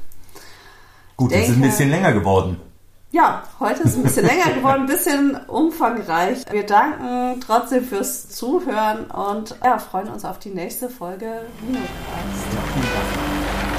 Gut, 1.16 1.32
es 1.32 1.48
ist 1.48 1.56
ein 1.56 1.62
bisschen 1.62 1.90
länger 1.90 2.12
geworden. 2.12 2.58
Ja, 3.12 3.42
heute 3.60 3.82
ist 3.82 3.94
ein 3.94 4.04
bisschen 4.04 4.24
länger 4.24 4.54
geworden, 4.54 4.80
ein 4.80 4.86
bisschen 4.86 5.36
umfangreich. 5.46 6.46
Wir 6.50 6.64
danken 6.64 7.38
trotzdem 7.46 7.84
fürs 7.84 8.30
Zuhören 8.30 9.04
und 9.04 9.54
ja, 9.62 9.78
freuen 9.78 10.08
uns 10.08 10.24
auf 10.24 10.38
die 10.38 10.48
nächste 10.48 10.88
Folge 10.88 11.42
Vinocast. 11.60 13.71